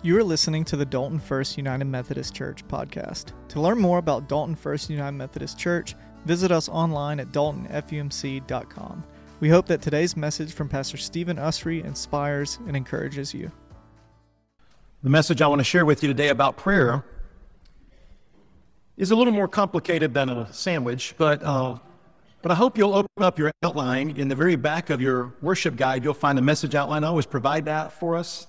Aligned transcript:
You 0.00 0.16
are 0.16 0.22
listening 0.22 0.64
to 0.66 0.76
the 0.76 0.84
Dalton 0.84 1.18
First 1.18 1.56
United 1.56 1.86
Methodist 1.86 2.32
Church 2.32 2.64
podcast. 2.68 3.32
To 3.48 3.60
learn 3.60 3.80
more 3.80 3.98
about 3.98 4.28
Dalton 4.28 4.54
First 4.54 4.88
United 4.90 5.16
Methodist 5.16 5.58
Church, 5.58 5.96
visit 6.24 6.52
us 6.52 6.68
online 6.68 7.18
at 7.18 7.32
daltonfumc.com. 7.32 9.04
We 9.40 9.48
hope 9.48 9.66
that 9.66 9.82
today's 9.82 10.16
message 10.16 10.52
from 10.52 10.68
Pastor 10.68 10.96
Steven 10.98 11.36
Usry 11.36 11.84
inspires 11.84 12.60
and 12.68 12.76
encourages 12.76 13.34
you. 13.34 13.50
The 15.02 15.10
message 15.10 15.42
I 15.42 15.48
want 15.48 15.58
to 15.58 15.64
share 15.64 15.84
with 15.84 16.04
you 16.04 16.06
today 16.06 16.28
about 16.28 16.56
prayer 16.56 17.04
is 18.96 19.10
a 19.10 19.16
little 19.16 19.32
more 19.32 19.48
complicated 19.48 20.14
than 20.14 20.28
a 20.28 20.52
sandwich, 20.52 21.16
but 21.18 21.42
uh, 21.42 21.76
but 22.40 22.52
I 22.52 22.54
hope 22.54 22.78
you'll 22.78 22.94
open 22.94 23.10
up 23.20 23.36
your 23.36 23.50
outline 23.64 24.10
in 24.10 24.28
the 24.28 24.36
very 24.36 24.54
back 24.54 24.90
of 24.90 25.00
your 25.00 25.34
worship 25.42 25.74
guide. 25.74 26.04
You'll 26.04 26.14
find 26.14 26.38
a 26.38 26.42
message 26.42 26.76
outline. 26.76 27.02
I 27.02 27.08
always 27.08 27.26
provide 27.26 27.64
that 27.64 27.92
for 27.92 28.14
us. 28.14 28.46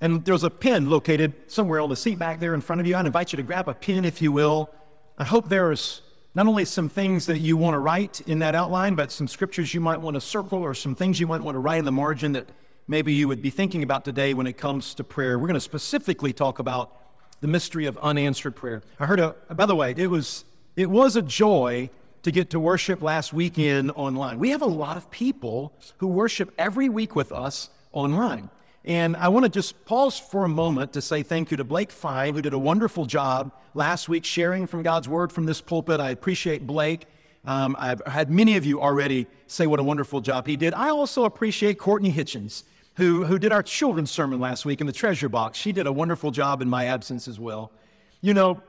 And 0.00 0.24
there's 0.24 0.44
a 0.44 0.50
pen 0.50 0.90
located 0.90 1.32
somewhere 1.46 1.80
on 1.80 1.88
the 1.88 1.96
seat 1.96 2.18
back 2.18 2.38
there 2.38 2.54
in 2.54 2.60
front 2.60 2.80
of 2.80 2.86
you. 2.86 2.96
I'd 2.96 3.06
invite 3.06 3.32
you 3.32 3.36
to 3.38 3.42
grab 3.42 3.68
a 3.68 3.74
pen 3.74 4.04
if 4.04 4.20
you 4.20 4.30
will. 4.30 4.70
I 5.16 5.24
hope 5.24 5.48
there's 5.48 6.02
not 6.34 6.46
only 6.46 6.66
some 6.66 6.90
things 6.90 7.24
that 7.26 7.38
you 7.38 7.56
want 7.56 7.74
to 7.74 7.78
write 7.78 8.20
in 8.22 8.40
that 8.40 8.54
outline, 8.54 8.94
but 8.94 9.10
some 9.10 9.26
scriptures 9.26 9.72
you 9.72 9.80
might 9.80 10.00
want 10.00 10.14
to 10.14 10.20
circle 10.20 10.58
or 10.58 10.74
some 10.74 10.94
things 10.94 11.18
you 11.18 11.26
might 11.26 11.40
want 11.40 11.54
to 11.54 11.60
write 11.60 11.78
in 11.78 11.86
the 11.86 11.92
margin 11.92 12.32
that 12.32 12.46
maybe 12.86 13.14
you 13.14 13.26
would 13.26 13.40
be 13.40 13.48
thinking 13.48 13.82
about 13.82 14.04
today 14.04 14.34
when 14.34 14.46
it 14.46 14.58
comes 14.58 14.92
to 14.94 15.04
prayer. 15.04 15.38
We're 15.38 15.48
going 15.48 15.54
to 15.54 15.60
specifically 15.60 16.34
talk 16.34 16.58
about 16.58 16.92
the 17.40 17.48
mystery 17.48 17.86
of 17.86 17.96
unanswered 17.98 18.54
prayer. 18.54 18.82
I 19.00 19.06
heard 19.06 19.20
a, 19.20 19.34
by 19.54 19.64
the 19.64 19.74
way, 19.74 19.94
it 19.96 20.08
was, 20.08 20.44
it 20.76 20.90
was 20.90 21.16
a 21.16 21.22
joy 21.22 21.88
to 22.22 22.30
get 22.30 22.50
to 22.50 22.60
worship 22.60 23.00
last 23.02 23.32
weekend 23.32 23.92
online. 23.92 24.38
We 24.38 24.50
have 24.50 24.62
a 24.62 24.66
lot 24.66 24.96
of 24.96 25.10
people 25.10 25.72
who 25.98 26.06
worship 26.08 26.52
every 26.58 26.88
week 26.90 27.16
with 27.16 27.32
us 27.32 27.70
online. 27.92 28.50
And 28.86 29.16
I 29.16 29.28
want 29.28 29.44
to 29.44 29.48
just 29.48 29.84
pause 29.84 30.16
for 30.16 30.44
a 30.44 30.48
moment 30.48 30.92
to 30.92 31.02
say 31.02 31.24
thank 31.24 31.50
you 31.50 31.56
to 31.56 31.64
Blake 31.64 31.90
Fine, 31.90 32.34
who 32.34 32.42
did 32.42 32.52
a 32.52 32.58
wonderful 32.58 33.04
job 33.04 33.50
last 33.74 34.08
week 34.08 34.24
sharing 34.24 34.68
from 34.68 34.84
God's 34.84 35.08
Word 35.08 35.32
from 35.32 35.44
this 35.44 35.60
pulpit. 35.60 35.98
I 35.98 36.10
appreciate 36.10 36.68
Blake. 36.68 37.06
Um, 37.44 37.74
I've 37.80 38.00
had 38.06 38.30
many 38.30 38.56
of 38.56 38.64
you 38.64 38.80
already 38.80 39.26
say 39.48 39.66
what 39.66 39.80
a 39.80 39.82
wonderful 39.82 40.20
job 40.20 40.46
he 40.46 40.56
did. 40.56 40.72
I 40.72 40.90
also 40.90 41.24
appreciate 41.24 41.78
Courtney 41.78 42.12
Hitchens, 42.12 42.62
who, 42.94 43.24
who 43.24 43.40
did 43.40 43.50
our 43.50 43.62
children's 43.62 44.12
sermon 44.12 44.38
last 44.38 44.64
week 44.64 44.80
in 44.80 44.86
the 44.86 44.92
treasure 44.92 45.28
box. 45.28 45.58
She 45.58 45.72
did 45.72 45.88
a 45.88 45.92
wonderful 45.92 46.30
job 46.30 46.62
in 46.62 46.68
my 46.68 46.84
absence 46.84 47.26
as 47.26 47.40
well. 47.40 47.72
You 48.20 48.34
know, 48.34 48.62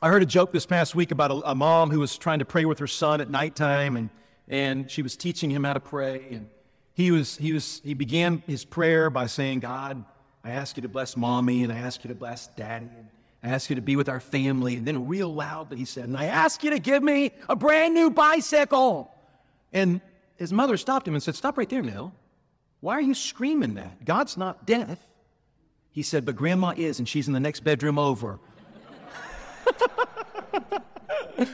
I 0.00 0.08
heard 0.08 0.22
a 0.22 0.26
joke 0.26 0.50
this 0.50 0.64
past 0.64 0.94
week 0.94 1.10
about 1.10 1.30
a, 1.30 1.50
a 1.50 1.54
mom 1.54 1.90
who 1.90 2.00
was 2.00 2.16
trying 2.16 2.38
to 2.38 2.46
pray 2.46 2.64
with 2.64 2.78
her 2.78 2.86
son 2.86 3.20
at 3.20 3.28
nighttime, 3.28 3.98
and, 3.98 4.10
and 4.48 4.90
she 4.90 5.02
was 5.02 5.14
teaching 5.14 5.50
him 5.50 5.64
how 5.64 5.74
to 5.74 5.80
pray. 5.80 6.26
And 6.30 6.48
he 6.98 7.12
was 7.12 7.36
he 7.36 7.52
was 7.52 7.80
he 7.84 7.94
began 7.94 8.42
his 8.48 8.64
prayer 8.64 9.08
by 9.08 9.26
saying, 9.26 9.60
God, 9.60 10.04
I 10.42 10.50
ask 10.50 10.76
you 10.76 10.82
to 10.82 10.88
bless 10.88 11.16
mommy 11.16 11.62
and 11.62 11.72
I 11.72 11.78
ask 11.78 12.02
you 12.02 12.08
to 12.08 12.14
bless 12.14 12.48
daddy 12.48 12.88
and 12.92 13.08
I 13.40 13.50
ask 13.54 13.70
you 13.70 13.76
to 13.76 13.82
be 13.82 13.94
with 13.94 14.08
our 14.08 14.18
family. 14.18 14.74
And 14.74 14.84
then 14.84 15.06
real 15.06 15.32
loud 15.32 15.72
he 15.72 15.84
said, 15.84 16.06
and 16.06 16.16
I 16.16 16.24
ask 16.24 16.64
you 16.64 16.70
to 16.70 16.80
give 16.80 17.04
me 17.04 17.30
a 17.48 17.54
brand 17.54 17.94
new 17.94 18.10
bicycle. 18.10 19.14
And 19.72 20.00
his 20.38 20.52
mother 20.52 20.76
stopped 20.76 21.06
him 21.06 21.14
and 21.14 21.22
said, 21.22 21.36
Stop 21.36 21.56
right 21.56 21.68
there, 21.68 21.82
Neil. 21.82 22.12
Why 22.80 22.94
are 22.94 23.00
you 23.00 23.14
screaming 23.14 23.74
that? 23.74 24.04
God's 24.04 24.36
not 24.36 24.66
deaf. 24.66 24.98
He 25.92 26.02
said, 26.02 26.24
But 26.24 26.34
grandma 26.34 26.74
is, 26.76 26.98
and 26.98 27.08
she's 27.08 27.28
in 27.28 27.32
the 27.32 27.38
next 27.38 27.60
bedroom 27.60 27.96
over. 27.96 28.40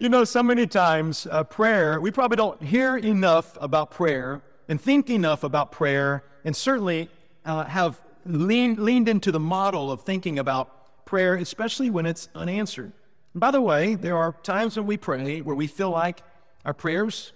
you 0.00 0.08
know, 0.08 0.24
so 0.24 0.42
many 0.42 0.66
times, 0.66 1.28
uh, 1.30 1.44
prayer, 1.44 2.00
we 2.00 2.10
probably 2.10 2.36
don't 2.36 2.60
hear 2.60 2.96
enough 2.96 3.56
about 3.60 3.92
prayer 3.92 4.42
and 4.68 4.80
think 4.80 5.10
enough 5.10 5.44
about 5.44 5.72
prayer, 5.72 6.24
and 6.44 6.56
certainly 6.56 7.08
uh, 7.44 7.64
have 7.64 8.00
leaned, 8.24 8.78
leaned 8.78 9.08
into 9.08 9.32
the 9.32 9.40
model 9.40 9.90
of 9.90 10.02
thinking 10.02 10.38
about 10.38 11.04
prayer, 11.04 11.34
especially 11.34 11.90
when 11.90 12.06
it's 12.06 12.28
unanswered. 12.34 12.92
And 13.34 13.40
by 13.40 13.50
the 13.50 13.60
way, 13.60 13.94
there 13.94 14.16
are 14.16 14.32
times 14.42 14.76
when 14.76 14.86
we 14.86 14.96
pray 14.96 15.40
where 15.40 15.56
we 15.56 15.66
feel 15.66 15.90
like 15.90 16.22
our 16.64 16.74
prayers 16.74 17.32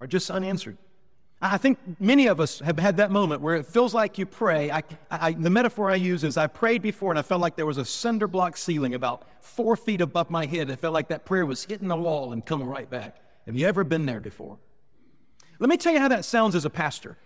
are 0.00 0.06
just 0.06 0.30
unanswered. 0.30 0.78
I 1.42 1.56
think 1.56 1.78
many 1.98 2.26
of 2.26 2.38
us 2.38 2.58
have 2.60 2.78
had 2.78 2.98
that 2.98 3.10
moment 3.10 3.40
where 3.40 3.56
it 3.56 3.64
feels 3.64 3.94
like 3.94 4.18
you 4.18 4.26
pray. 4.26 4.70
I, 4.70 4.82
I, 5.10 5.32
the 5.32 5.48
metaphor 5.48 5.90
I 5.90 5.94
use 5.94 6.22
is 6.22 6.36
I 6.36 6.46
prayed 6.46 6.82
before 6.82 7.10
and 7.10 7.18
I 7.18 7.22
felt 7.22 7.40
like 7.40 7.56
there 7.56 7.64
was 7.64 7.78
a 7.78 7.84
cinder 7.84 8.28
block 8.28 8.58
ceiling 8.58 8.94
about 8.94 9.26
four 9.40 9.74
feet 9.74 10.02
above 10.02 10.28
my 10.28 10.44
head. 10.44 10.70
I 10.70 10.76
felt 10.76 10.92
like 10.92 11.08
that 11.08 11.24
prayer 11.24 11.46
was 11.46 11.64
hitting 11.64 11.88
the 11.88 11.96
wall 11.96 12.32
and 12.32 12.44
coming 12.44 12.66
right 12.66 12.88
back. 12.88 13.16
Have 13.46 13.56
you 13.56 13.66
ever 13.66 13.84
been 13.84 14.04
there 14.04 14.20
before? 14.20 14.58
Let 15.60 15.68
me 15.68 15.76
tell 15.76 15.92
you 15.92 16.00
how 16.00 16.08
that 16.08 16.24
sounds 16.24 16.54
as 16.54 16.64
a 16.64 16.70
pastor, 16.70 17.18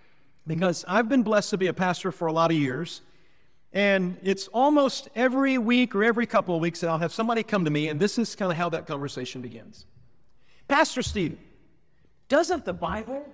because 0.44 0.84
I've 0.88 1.08
been 1.08 1.22
blessed 1.22 1.50
to 1.50 1.56
be 1.56 1.68
a 1.68 1.72
pastor 1.72 2.10
for 2.10 2.26
a 2.26 2.32
lot 2.32 2.50
of 2.50 2.56
years. 2.56 3.00
And 3.72 4.18
it's 4.24 4.48
almost 4.48 5.08
every 5.14 5.56
week 5.56 5.94
or 5.94 6.02
every 6.02 6.26
couple 6.26 6.54
of 6.54 6.60
weeks 6.60 6.80
that 6.80 6.90
I'll 6.90 6.98
have 6.98 7.12
somebody 7.12 7.44
come 7.44 7.64
to 7.64 7.70
me, 7.70 7.88
and 7.88 7.98
this 7.98 8.18
is 8.18 8.34
kind 8.34 8.50
of 8.50 8.58
how 8.58 8.68
that 8.70 8.86
conversation 8.86 9.40
begins. 9.40 9.86
Pastor 10.66 11.00
Steve, 11.02 11.38
doesn't 12.28 12.64
the 12.64 12.72
Bible, 12.72 13.24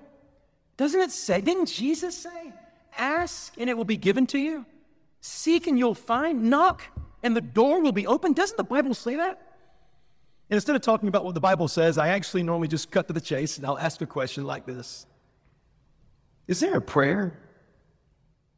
doesn't 0.77 1.01
it 1.01 1.11
say, 1.11 1.41
didn't 1.41 1.67
Jesus 1.67 2.15
say, 2.15 2.53
ask 2.99 3.55
and 3.57 3.71
it 3.71 3.77
will 3.77 3.85
be 3.85 3.97
given 3.97 4.27
to 4.29 4.39
you? 4.39 4.67
Seek 5.23 5.67
and 5.67 5.79
you'll 5.79 5.95
find, 5.95 6.51
knock 6.51 6.83
and 7.23 7.35
the 7.35 7.41
door 7.41 7.81
will 7.81 7.93
be 7.93 8.07
open? 8.07 8.35
Doesn't 8.35 8.57
the 8.57 8.65
Bible 8.65 8.95
say 8.95 9.17
that? 9.17 9.50
And 10.51 10.57
instead 10.57 10.75
of 10.75 10.83
talking 10.83 11.09
about 11.09 11.25
what 11.25 11.35
the 11.35 11.41
Bible 11.41 11.69
says, 11.69 11.97
I 11.97 12.09
actually 12.09 12.43
normally 12.43 12.67
just 12.67 12.91
cut 12.91 13.07
to 13.07 13.13
the 13.13 13.21
chase 13.21 13.57
and 13.57 13.65
I'll 13.65 13.79
ask 13.79 14.01
a 14.01 14.07
question 14.07 14.45
like 14.45 14.67
this 14.67 15.07
Is 16.49 16.59
there 16.59 16.77
a 16.77 16.83
prayer 16.83 17.39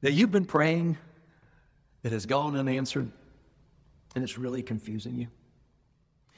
that 0.01 0.13
you've 0.13 0.33
been 0.33 0.47
praying 0.47 0.97
that 2.03 2.13
has 2.13 2.25
gone 2.25 2.57
unanswered 2.57 3.13
and 4.15 4.25
it's 4.25 4.39
really 4.39 4.63
confusing 4.63 5.17
you? 5.17 5.27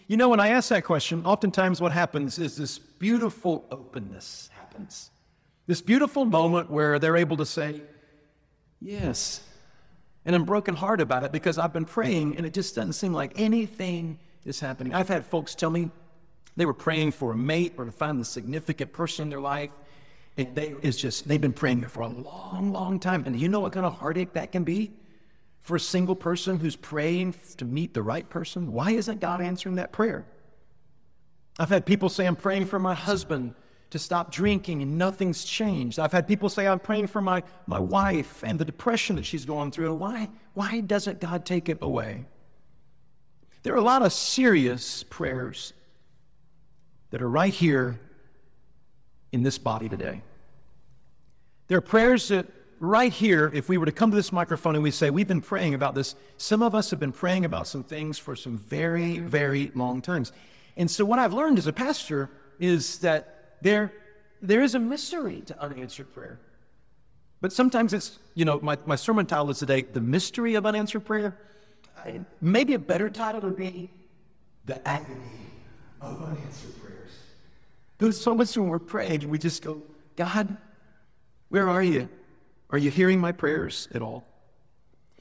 You 0.08 0.16
know, 0.16 0.28
when 0.28 0.40
I 0.40 0.48
ask 0.48 0.70
that 0.70 0.82
question, 0.82 1.24
oftentimes 1.24 1.80
what 1.80 1.92
happens 1.92 2.40
is 2.40 2.56
this 2.56 2.78
beautiful 2.78 3.64
openness 3.70 4.50
happens. 4.52 5.12
This 5.68 5.80
beautiful 5.80 6.24
moment 6.24 6.68
where 6.68 6.98
they're 6.98 7.16
able 7.16 7.36
to 7.36 7.46
say, 7.46 7.80
Yes. 8.80 9.40
And 10.26 10.34
I'm 10.34 10.44
broken 10.44 10.74
heart 10.74 11.00
about 11.00 11.22
it 11.22 11.30
because 11.30 11.58
I've 11.58 11.72
been 11.72 11.84
praying 11.84 12.38
and 12.38 12.44
it 12.44 12.52
just 12.52 12.74
doesn't 12.74 12.94
seem 12.94 13.12
like 13.12 13.38
anything 13.38 14.18
is 14.44 14.60
happening. 14.60 14.94
I've 14.94 15.08
had 15.08 15.24
folks 15.24 15.54
tell 15.54 15.70
me 15.70 15.90
they 16.56 16.66
were 16.66 16.74
praying 16.74 17.12
for 17.12 17.32
a 17.32 17.36
mate 17.36 17.74
or 17.76 17.84
to 17.84 17.92
find 17.92 18.20
the 18.20 18.24
significant 18.24 18.92
person 18.92 19.24
in 19.24 19.30
their 19.30 19.40
life. 19.40 19.70
And 20.36 20.54
they 20.54 20.74
it's 20.82 20.96
just 20.96 21.28
they've 21.28 21.40
been 21.40 21.52
praying 21.52 21.82
for 21.82 22.02
a 22.02 22.08
long, 22.08 22.72
long 22.72 22.98
time. 22.98 23.24
And 23.26 23.38
you 23.38 23.48
know 23.48 23.60
what 23.60 23.72
kind 23.72 23.86
of 23.86 23.94
heartache 23.94 24.32
that 24.34 24.52
can 24.52 24.64
be 24.64 24.92
for 25.60 25.76
a 25.76 25.80
single 25.80 26.16
person 26.16 26.58
who's 26.58 26.76
praying 26.76 27.34
to 27.56 27.64
meet 27.64 27.94
the 27.94 28.02
right 28.02 28.28
person? 28.28 28.72
Why 28.72 28.92
isn't 28.92 29.20
God 29.20 29.40
answering 29.40 29.76
that 29.76 29.92
prayer? 29.92 30.26
I've 31.58 31.68
had 31.68 31.86
people 31.86 32.08
say, 32.08 32.26
I'm 32.26 32.36
praying 32.36 32.66
for 32.66 32.78
my 32.78 32.94
husband 32.94 33.54
to 33.90 33.98
stop 33.98 34.32
drinking 34.32 34.82
and 34.82 34.98
nothing's 34.98 35.44
changed. 35.44 36.00
I've 36.00 36.10
had 36.10 36.26
people 36.26 36.48
say, 36.48 36.66
I'm 36.66 36.80
praying 36.80 37.06
for 37.06 37.20
my, 37.20 37.44
my 37.68 37.78
wife 37.78 38.42
and 38.44 38.58
the 38.58 38.64
depression 38.64 39.14
that 39.16 39.24
she's 39.24 39.44
going 39.44 39.70
through. 39.70 39.94
Why, 39.94 40.28
why 40.54 40.80
doesn't 40.80 41.20
God 41.20 41.44
take 41.44 41.68
it 41.68 41.78
away? 41.80 42.24
There 43.64 43.72
are 43.72 43.78
a 43.78 43.82
lot 43.82 44.02
of 44.02 44.12
serious 44.12 45.04
prayers 45.04 45.72
that 47.10 47.22
are 47.22 47.28
right 47.28 47.52
here 47.52 47.98
in 49.32 49.42
this 49.42 49.56
body 49.56 49.88
today. 49.88 50.20
There 51.68 51.78
are 51.78 51.80
prayers 51.80 52.28
that 52.28 52.46
right 52.78 53.10
here, 53.10 53.50
if 53.54 53.70
we 53.70 53.78
were 53.78 53.86
to 53.86 53.92
come 53.92 54.10
to 54.10 54.16
this 54.16 54.32
microphone 54.32 54.74
and 54.74 54.84
we 54.84 54.90
say, 54.90 55.08
We've 55.08 55.26
been 55.26 55.40
praying 55.40 55.72
about 55.72 55.94
this, 55.94 56.14
some 56.36 56.62
of 56.62 56.74
us 56.74 56.90
have 56.90 57.00
been 57.00 57.10
praying 57.10 57.46
about 57.46 57.66
some 57.66 57.82
things 57.82 58.18
for 58.18 58.36
some 58.36 58.58
very, 58.58 59.18
very 59.18 59.72
long 59.74 60.02
times. 60.02 60.30
And 60.76 60.90
so, 60.90 61.06
what 61.06 61.18
I've 61.18 61.32
learned 61.32 61.56
as 61.56 61.66
a 61.66 61.72
pastor 61.72 62.28
is 62.60 62.98
that 62.98 63.56
there, 63.62 63.94
there 64.42 64.60
is 64.60 64.74
a 64.74 64.78
mystery 64.78 65.40
to 65.46 65.58
unanswered 65.58 66.12
prayer. 66.12 66.38
But 67.40 67.50
sometimes 67.50 67.94
it's, 67.94 68.18
you 68.34 68.44
know, 68.44 68.60
my, 68.60 68.76
my 68.84 68.96
sermon 68.96 69.24
title 69.24 69.48
is 69.48 69.58
today, 69.58 69.82
The 69.82 70.02
Mystery 70.02 70.54
of 70.54 70.66
Unanswered 70.66 71.06
Prayer 71.06 71.38
maybe 72.40 72.74
a 72.74 72.78
better 72.78 73.08
title 73.10 73.40
would 73.42 73.56
be 73.56 73.90
The 74.64 74.86
Agony 74.86 75.20
of 76.00 76.22
Unanswered 76.22 76.80
Prayers. 76.80 77.10
There's 77.98 78.20
so 78.20 78.34
much 78.34 78.56
when 78.56 78.68
we're 78.68 78.78
praying 78.78 79.22
and 79.22 79.30
we 79.30 79.38
just 79.38 79.62
go, 79.62 79.82
God, 80.16 80.56
where 81.48 81.68
are 81.68 81.82
you? 81.82 82.08
Are 82.70 82.78
you 82.78 82.90
hearing 82.90 83.20
my 83.20 83.32
prayers 83.32 83.88
at 83.94 84.02
all? 84.02 84.24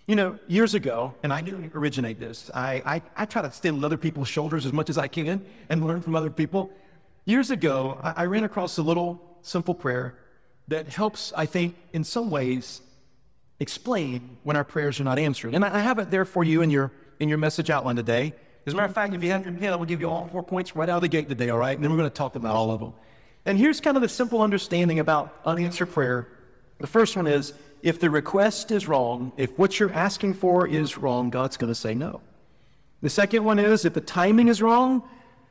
You 0.08 0.16
know, 0.16 0.38
years 0.48 0.74
ago, 0.74 1.14
and 1.24 1.32
I 1.32 1.42
didn't 1.42 1.72
originate 1.74 2.20
this, 2.20 2.52
I, 2.54 2.82
I, 2.86 3.02
I 3.16 3.26
try 3.26 3.42
to 3.42 3.52
stand 3.52 3.78
on 3.78 3.86
other 3.86 3.98
people's 3.98 4.28
shoulders 4.28 4.66
as 4.66 4.74
much 4.74 4.90
as 4.90 4.98
I 4.98 5.08
can 5.08 5.46
and 5.70 5.86
learn 5.86 6.02
from 6.02 6.16
other 6.16 6.30
people. 6.30 6.72
Years 7.26 7.52
ago, 7.52 7.98
I, 8.04 8.24
I 8.24 8.26
ran 8.26 8.44
across 8.44 8.78
a 8.78 8.82
little 8.82 9.38
simple 9.42 9.74
prayer 9.74 10.18
that 10.68 10.90
helps, 10.90 11.32
I 11.38 11.46
think, 11.46 11.76
in 11.94 12.04
some 12.04 12.30
ways, 12.30 12.82
explain 13.64 14.38
when 14.44 14.56
our 14.56 14.64
prayers 14.64 15.00
are 15.00 15.04
not 15.04 15.18
answered. 15.18 15.56
And 15.56 15.66
I 15.66 15.80
have 15.80 15.98
it 15.98 16.12
there 16.12 16.26
for 16.26 16.44
you 16.44 16.62
in 16.62 16.70
your 16.70 16.92
in 17.20 17.30
your 17.30 17.40
message 17.40 17.70
outline 17.72 17.96
today. 17.96 18.34
As 18.66 18.74
a 18.74 18.76
matter 18.76 18.88
of 18.88 18.94
fact, 18.94 19.14
if 19.14 19.24
you 19.24 19.32
have 19.32 19.44
your 19.46 19.54
pen, 19.54 19.74
I 19.74 19.76
will 19.76 19.86
give 19.86 20.00
you 20.00 20.10
all 20.10 20.28
four 20.28 20.44
points 20.44 20.76
right 20.76 20.88
out 20.88 20.98
of 20.98 21.02
the 21.02 21.08
gate 21.08 21.28
today, 21.28 21.50
all 21.50 21.58
right? 21.58 21.76
And 21.76 21.84
then 21.84 21.92
we're 21.92 21.98
going 21.98 22.10
to 22.10 22.16
talk 22.16 22.36
about 22.36 22.56
all 22.56 22.72
of 22.72 22.80
them. 22.80 22.94
And 23.46 23.58
here's 23.58 23.82
kind 23.82 23.98
of 23.98 24.02
the 24.02 24.10
simple 24.10 24.42
understanding 24.42 25.00
about 25.00 25.38
unanswered 25.46 25.92
prayer 25.92 26.28
The 26.80 26.88
first 26.88 27.16
one 27.16 27.28
is 27.28 27.54
if 27.82 28.00
the 28.00 28.10
request 28.10 28.72
is 28.72 28.88
wrong, 28.88 29.34
if 29.38 29.58
what 29.58 29.80
you're 29.80 29.92
asking 29.92 30.36
for 30.36 30.68
is 30.68 30.98
wrong, 30.98 31.30
God's 31.30 31.58
going 31.58 31.72
to 31.72 31.76
say 31.76 31.94
no. 31.94 32.22
The 33.02 33.10
second 33.10 33.44
one 33.44 33.60
is 33.60 33.84
if 33.84 33.94
the 33.94 34.02
timing 34.02 34.48
is 34.48 34.62
wrong, 34.62 35.04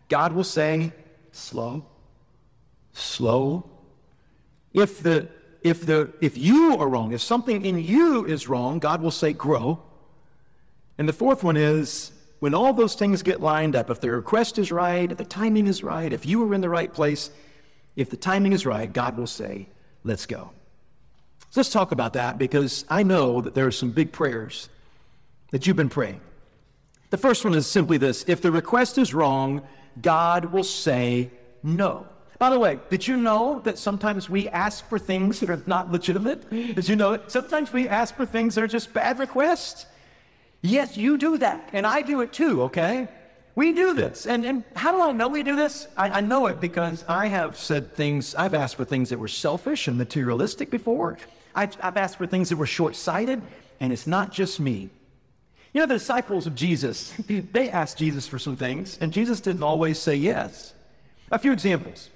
God 0.09 0.33
will 0.33 0.45
say 0.45 0.93
slow, 1.33 1.85
slow. 2.93 3.69
If 4.73 5.03
the 5.03 5.29
if 5.65 5.87
the 5.87 6.13
if 6.21 6.37
you 6.37 6.77
are 6.79 6.89
wrong, 6.89 7.13
if 7.13 7.21
something 7.21 7.65
in 7.65 7.79
you 7.79 8.25
is 8.25 8.49
wrong, 8.49 8.79
God 8.79 9.03
will 9.03 9.11
say 9.11 9.33
grow. 9.33 9.83
And 10.99 11.09
the 11.09 11.13
fourth 11.13 11.43
one 11.43 11.57
is 11.57 12.13
when 12.41 12.55
all 12.55 12.73
those 12.73 12.95
things 12.95 13.23
get 13.23 13.41
lined 13.41 13.77
up, 13.77 13.89
if 13.89 14.01
the 14.01 14.11
request 14.11 14.59
is 14.59 14.73
right, 14.73 15.11
if 15.11 15.19
the 15.19 15.25
timing 15.25 15.67
is 15.67 15.83
right, 15.83 16.13
if 16.13 16.27
you 16.27 16.43
are 16.43 16.55
in 16.55 16.61
the 16.61 16.69
right 16.69 16.93
place, 16.93 17.31
if 17.97 18.11
the 18.11 18.17
timing 18.17 18.53
is 18.53 18.67
right, 18.67 18.93
God 18.93 19.17
will 19.17 19.27
say, 19.27 19.69
let's 20.05 20.27
go. 20.27 20.51
So 21.51 21.61
let's 21.61 21.71
talk 21.71 21.93
about 21.93 22.15
that 22.15 22.39
because 22.39 22.85
I 22.89 23.03
know 23.03 23.41
that 23.43 23.55
there 23.55 23.67
are 23.67 23.73
some 23.73 23.91
big 23.91 24.11
prayers 24.11 24.69
that 25.51 25.67
you've 25.67 25.77
been 25.77 25.89
praying. 25.89 26.21
The 27.11 27.19
first 27.19 27.45
one 27.45 27.55
is 27.55 27.67
simply 27.67 27.99
this 27.99 28.25
if 28.27 28.41
the 28.41 28.51
request 28.51 28.99
is 28.99 29.13
wrong, 29.13 29.63
God 30.01 30.47
will 30.47 30.65
say 30.65 31.31
no. 31.63 32.07
By 32.43 32.51
the 32.51 32.59
way, 32.59 32.81
did 32.91 33.07
you 33.07 33.17
know 33.19 33.61
that 33.61 33.79
sometimes 33.79 34.29
we 34.29 34.49
ask 34.49 34.89
for 34.89 34.99
things 34.99 35.39
that 35.39 35.49
are 35.49 35.63
not 35.67 35.93
legitimate? 35.93 36.51
Did 36.51 36.89
you 36.89 36.97
know 36.97 37.13
it? 37.13 37.31
Sometimes 37.31 37.73
we 37.73 37.87
ask 37.87 38.17
for 38.17 38.27
things 38.27 38.57
that 38.57 38.65
are 38.65 38.67
just 38.67 38.93
bad 38.93 39.21
requests. 39.21 39.87
Yes, 40.61 40.97
you 40.97 41.19
do 41.19 41.39
that, 41.39 41.71
and 41.73 41.87
I 41.87 42.03
do 42.03 42.21
it 42.21 42.33
too, 42.33 42.63
okay? 42.63 43.07
We 43.55 43.73
do 43.73 43.95
this. 43.95 44.27
And, 44.27 44.45
and 44.45 44.65
how 44.75 44.91
do 44.91 45.01
I 45.01 45.13
know 45.13 45.29
we 45.29 45.45
do 45.45 45.55
this? 45.55 45.87
I, 45.97 46.19
I 46.19 46.21
know 46.21 46.49
it 46.49 46.61
because 46.61 47.05
I 47.07 47.29
have 47.29 47.57
said 47.57 47.95
things, 47.95 48.35
I've 48.35 48.55
asked 48.55 48.75
for 48.75 48.85
things 48.85 49.11
that 49.11 49.21
were 49.21 49.29
selfish 49.29 49.87
and 49.87 49.97
materialistic 49.97 50.69
before. 50.69 51.19
I've, 51.55 51.77
I've 51.81 51.97
asked 51.97 52.19
for 52.19 52.27
things 52.27 52.49
that 52.49 52.57
were 52.57 52.67
short 52.67 52.97
sighted, 52.97 53.41
and 53.79 53.93
it's 53.93 54.09
not 54.09 54.33
just 54.33 54.59
me. 54.59 54.91
You 55.73 55.83
know, 55.83 55.87
the 55.87 55.95
disciples 55.95 56.49
of 56.49 56.57
Jesus, 56.57 57.15
they 57.29 57.71
asked 57.71 57.99
Jesus 57.99 58.27
for 58.27 58.41
some 58.41 58.57
things, 58.57 58.99
and 59.01 59.13
Jesus 59.13 59.41
didn't 59.41 59.63
always 59.63 59.97
say 59.97 60.17
yes. 60.17 60.75
A 61.31 61.39
few 61.39 61.53
examples. 61.53 62.09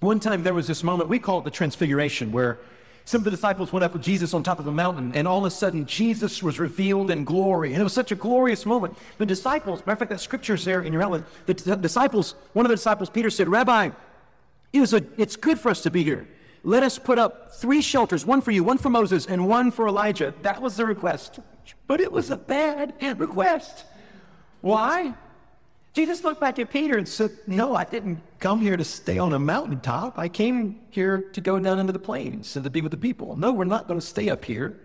One 0.00 0.20
time 0.20 0.42
there 0.42 0.54
was 0.54 0.66
this 0.66 0.82
moment, 0.82 1.08
we 1.08 1.18
call 1.18 1.38
it 1.38 1.44
the 1.44 1.50
transfiguration, 1.50 2.32
where 2.32 2.58
some 3.06 3.20
of 3.20 3.24
the 3.24 3.30
disciples 3.30 3.72
went 3.72 3.84
up 3.84 3.92
with 3.92 4.02
Jesus 4.02 4.34
on 4.34 4.42
top 4.42 4.58
of 4.58 4.66
a 4.66 4.72
mountain, 4.72 5.12
and 5.14 5.28
all 5.28 5.38
of 5.38 5.44
a 5.44 5.50
sudden 5.50 5.86
Jesus 5.86 6.42
was 6.42 6.58
revealed 6.58 7.10
in 7.10 7.24
glory. 7.24 7.72
And 7.72 7.80
it 7.80 7.84
was 7.84 7.92
such 7.92 8.10
a 8.10 8.16
glorious 8.16 8.66
moment. 8.66 8.98
The 9.18 9.26
disciples, 9.26 9.80
matter 9.80 9.92
of 9.92 9.98
fact, 10.00 10.10
that 10.10 10.20
scripture's 10.20 10.64
there 10.64 10.82
in 10.82 10.92
your 10.92 11.02
outline. 11.02 11.24
The 11.46 11.54
disciples, 11.54 12.34
one 12.52 12.66
of 12.66 12.70
the 12.70 12.76
disciples, 12.76 13.08
Peter, 13.08 13.30
said, 13.30 13.48
Rabbi, 13.48 13.90
it 14.72 14.78
is 14.80 14.92
a, 14.92 15.02
it's 15.16 15.36
good 15.36 15.58
for 15.58 15.70
us 15.70 15.82
to 15.82 15.90
be 15.90 16.02
here. 16.02 16.28
Let 16.64 16.82
us 16.82 16.98
put 16.98 17.18
up 17.18 17.54
three 17.54 17.80
shelters, 17.80 18.26
one 18.26 18.40
for 18.40 18.50
you, 18.50 18.64
one 18.64 18.76
for 18.76 18.90
Moses, 18.90 19.24
and 19.26 19.48
one 19.48 19.70
for 19.70 19.86
Elijah. 19.86 20.34
That 20.42 20.60
was 20.60 20.76
the 20.76 20.84
request. 20.84 21.38
But 21.86 22.00
it 22.00 22.10
was 22.10 22.32
a 22.32 22.36
bad 22.36 22.92
request. 23.18 23.84
Why? 24.62 25.14
Jesus 25.92 26.24
looked 26.24 26.40
back 26.40 26.58
at 26.58 26.70
Peter 26.70 26.98
and 26.98 27.08
said, 27.08 27.30
No, 27.46 27.76
I 27.76 27.84
didn't 27.84 28.20
come 28.46 28.60
here 28.60 28.76
to 28.76 28.84
stay 28.84 29.18
on 29.18 29.32
a 29.32 29.40
mountaintop. 29.40 30.16
I 30.20 30.28
came 30.28 30.78
here 30.90 31.20
to 31.32 31.40
go 31.40 31.58
down 31.58 31.80
into 31.80 31.92
the 31.92 31.98
plains 31.98 32.54
and 32.54 32.62
to 32.62 32.70
be 32.70 32.80
with 32.80 32.92
the 32.92 32.96
people. 32.96 33.34
No, 33.34 33.52
we're 33.52 33.64
not 33.64 33.88
going 33.88 33.98
to 33.98 34.06
stay 34.06 34.28
up 34.28 34.44
here 34.44 34.78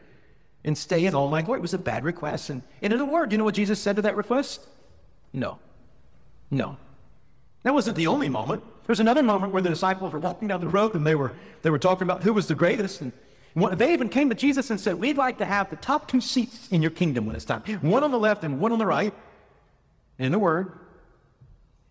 and 0.64 0.76
stay 0.76 1.06
in 1.06 1.14
all 1.14 1.28
my 1.28 1.44
glory. 1.44 1.60
It 1.60 1.62
was 1.62 1.76
a 1.76 1.78
bad 1.78 2.04
request. 2.04 2.50
And, 2.50 2.64
and 2.82 2.92
in 2.92 3.00
a 3.00 3.06
word, 3.06 3.32
you 3.32 3.38
know 3.38 3.44
what 3.44 3.54
Jesus 3.54 3.80
said 3.80 3.98
to 3.98 4.02
that 4.02 4.16
request? 4.16 4.66
No. 5.32 5.60
No. 6.50 6.76
That 7.62 7.76
wasn't 7.76 7.98
the 7.98 8.08
only 8.08 8.30
moment. 8.30 8.64
There 8.64 8.94
was 8.94 9.00
another 9.00 9.22
moment 9.22 9.54
where 9.54 9.62
the 9.62 9.70
disciples 9.70 10.12
were 10.12 10.18
walking 10.18 10.48
down 10.48 10.60
the 10.60 10.68
road 10.68 10.96
and 10.96 11.06
they 11.06 11.14
were, 11.14 11.34
they 11.62 11.70
were 11.70 11.78
talking 11.78 12.08
about 12.08 12.24
who 12.24 12.34
was 12.34 12.48
the 12.48 12.56
greatest. 12.56 13.02
And 13.02 13.12
they 13.74 13.94
even 13.94 14.10
came 14.10 14.30
to 14.30 14.36
Jesus 14.36 14.72
and 14.72 14.82
said, 14.82 14.96
We'd 14.96 15.18
like 15.18 15.38
to 15.38 15.46
have 15.46 15.70
the 15.70 15.76
top 15.76 16.08
two 16.08 16.20
seats 16.20 16.68
in 16.72 16.82
your 16.82 16.90
kingdom 16.90 17.28
when 17.28 17.36
it's 17.36 17.46
time 17.46 17.62
one 17.82 18.04
on 18.04 18.10
the 18.10 18.18
left 18.18 18.44
and 18.44 18.60
one 18.60 18.72
on 18.72 18.80
the 18.80 18.88
right. 18.88 19.14
In 20.18 20.34
a 20.34 20.40
word, 20.40 20.80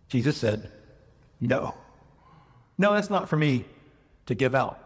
Jesus 0.08 0.36
said, 0.36 0.72
No. 1.40 1.74
No, 2.78 2.92
that's 2.94 3.10
not 3.10 3.28
for 3.28 3.36
me 3.36 3.64
to 4.26 4.34
give 4.34 4.54
out. 4.54 4.78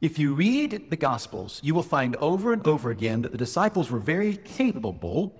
If 0.00 0.18
you 0.18 0.34
read 0.34 0.90
the 0.90 0.96
Gospels, 0.96 1.60
you 1.62 1.74
will 1.74 1.82
find 1.82 2.16
over 2.16 2.52
and 2.52 2.66
over 2.66 2.90
again 2.90 3.22
that 3.22 3.32
the 3.32 3.38
disciples 3.38 3.90
were 3.90 3.98
very 3.98 4.36
capable 4.36 5.34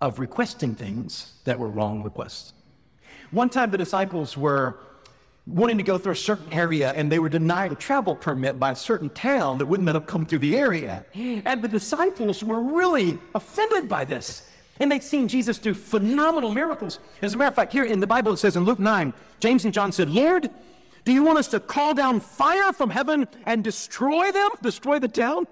of 0.00 0.18
requesting 0.18 0.74
things 0.74 1.34
that 1.44 1.58
were 1.58 1.68
wrong 1.68 2.02
requests. 2.02 2.52
One 3.30 3.48
time 3.48 3.70
the 3.70 3.78
disciples 3.78 4.36
were 4.36 4.80
wanting 5.46 5.78
to 5.78 5.82
go 5.82 5.98
through 5.98 6.12
a 6.12 6.16
certain 6.16 6.52
area 6.52 6.92
and 6.92 7.10
they 7.10 7.18
were 7.18 7.28
denied 7.28 7.72
a 7.72 7.74
travel 7.74 8.16
permit 8.16 8.58
by 8.58 8.72
a 8.72 8.76
certain 8.76 9.10
town 9.10 9.58
that 9.58 9.66
wouldn't 9.66 9.86
let 9.86 9.92
them 9.92 10.02
come 10.02 10.26
through 10.26 10.40
the 10.40 10.56
area. 10.56 11.04
And 11.14 11.62
the 11.62 11.68
disciples 11.68 12.42
were 12.42 12.60
really 12.60 13.18
offended 13.34 13.88
by 13.88 14.04
this. 14.04 14.48
And 14.80 14.90
they'd 14.90 15.02
seen 15.02 15.28
Jesus 15.28 15.58
do 15.58 15.74
phenomenal 15.74 16.52
miracles. 16.52 16.98
As 17.20 17.34
a 17.34 17.36
matter 17.36 17.48
of 17.48 17.54
fact, 17.54 17.72
here 17.72 17.84
in 17.84 18.00
the 18.00 18.06
Bible 18.06 18.32
it 18.32 18.38
says 18.38 18.56
in 18.56 18.64
Luke 18.64 18.78
9, 18.78 19.12
James 19.38 19.64
and 19.64 19.74
John 19.74 19.92
said, 19.92 20.08
Lord, 20.08 20.50
do 21.04 21.12
you 21.12 21.22
want 21.22 21.38
us 21.38 21.48
to 21.48 21.60
call 21.60 21.94
down 21.94 22.20
fire 22.20 22.72
from 22.72 22.90
heaven 22.90 23.28
and 23.44 23.62
destroy 23.62 24.32
them, 24.32 24.50
destroy 24.62 24.98
the 24.98 25.08
town? 25.08 25.46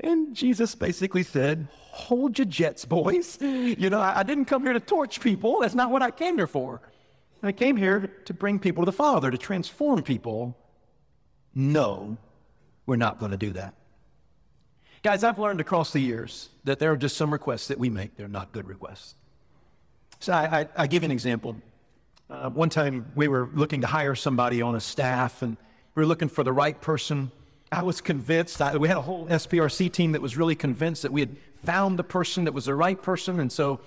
And 0.00 0.34
Jesus 0.34 0.74
basically 0.74 1.22
said, 1.22 1.68
Hold 1.92 2.38
your 2.38 2.46
jets, 2.46 2.86
boys. 2.86 3.38
You 3.40 3.90
know, 3.90 4.00
I, 4.00 4.22
didn't 4.22 4.46
come 4.46 4.62
here 4.62 4.72
to 4.72 4.80
torch 4.80 5.20
people. 5.20 5.60
That's 5.60 5.74
not 5.74 5.90
what 5.90 6.00
I 6.00 6.10
came 6.10 6.36
here 6.36 6.46
for. 6.46 6.80
I 7.42 7.52
came 7.52 7.76
here 7.76 8.10
to 8.24 8.32
bring 8.32 8.58
people 8.58 8.82
to 8.82 8.86
the 8.86 8.96
Father, 8.96 9.30
to 9.30 9.36
transform 9.36 10.02
people. 10.02 10.56
No, 11.54 12.16
we're 12.86 12.96
not 12.96 13.18
going 13.18 13.32
to 13.32 13.36
do 13.36 13.50
that. 13.52 13.74
Guys, 15.02 15.24
I've 15.24 15.40
learned 15.40 15.60
across 15.60 15.92
the 15.92 15.98
years 15.98 16.48
that 16.62 16.78
there 16.78 16.92
are 16.92 16.96
just 16.96 17.16
some 17.16 17.32
requests 17.32 17.66
that 17.68 17.78
we 17.78 17.90
make, 17.90 18.16
they're 18.16 18.28
not 18.28 18.52
good 18.52 18.68
requests. 18.68 19.16
So 20.20 20.32
I, 20.32 20.60
I, 20.60 20.68
I 20.76 20.86
give 20.86 21.02
an 21.02 21.10
example. 21.10 21.56
Uh, 22.30 22.50
one 22.50 22.68
time 22.68 23.10
we 23.16 23.26
were 23.26 23.48
looking 23.52 23.80
to 23.80 23.88
hire 23.88 24.14
somebody 24.14 24.62
on 24.62 24.76
a 24.76 24.80
staff, 24.80 25.42
and 25.42 25.56
we 25.96 26.02
were 26.02 26.06
looking 26.06 26.28
for 26.28 26.44
the 26.44 26.52
right 26.52 26.80
person. 26.80 27.32
I 27.72 27.82
was 27.82 28.00
convinced, 28.00 28.62
I, 28.62 28.76
we 28.76 28.86
had 28.86 28.96
a 28.96 29.02
whole 29.02 29.26
SPRC 29.26 29.90
team 29.90 30.12
that 30.12 30.22
was 30.22 30.36
really 30.36 30.54
convinced 30.54 31.02
that 31.02 31.12
we 31.12 31.20
had 31.20 31.36
found 31.64 31.98
the 31.98 32.04
person 32.04 32.44
that 32.44 32.54
was 32.54 32.66
the 32.66 32.74
right 32.76 33.00
person. 33.02 33.40
And 33.40 33.50
so 33.50 33.80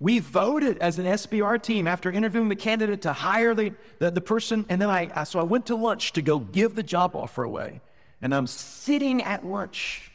we 0.00 0.18
voted 0.18 0.78
as 0.78 0.98
an 0.98 1.04
SBR 1.04 1.62
team 1.62 1.86
after 1.86 2.10
interviewing 2.10 2.48
the 2.48 2.56
candidate 2.56 3.02
to 3.02 3.12
hire 3.12 3.54
the, 3.54 3.74
the, 4.00 4.10
the 4.10 4.20
person. 4.20 4.66
And 4.68 4.82
then 4.82 4.90
I, 4.90 5.22
so 5.22 5.38
I 5.38 5.44
went 5.44 5.66
to 5.66 5.76
lunch 5.76 6.14
to 6.14 6.22
go 6.22 6.40
give 6.40 6.74
the 6.74 6.82
job 6.82 7.14
offer 7.14 7.44
away. 7.44 7.80
And 8.20 8.34
I'm 8.34 8.48
sitting 8.48 9.22
at 9.22 9.46
lunch 9.46 10.07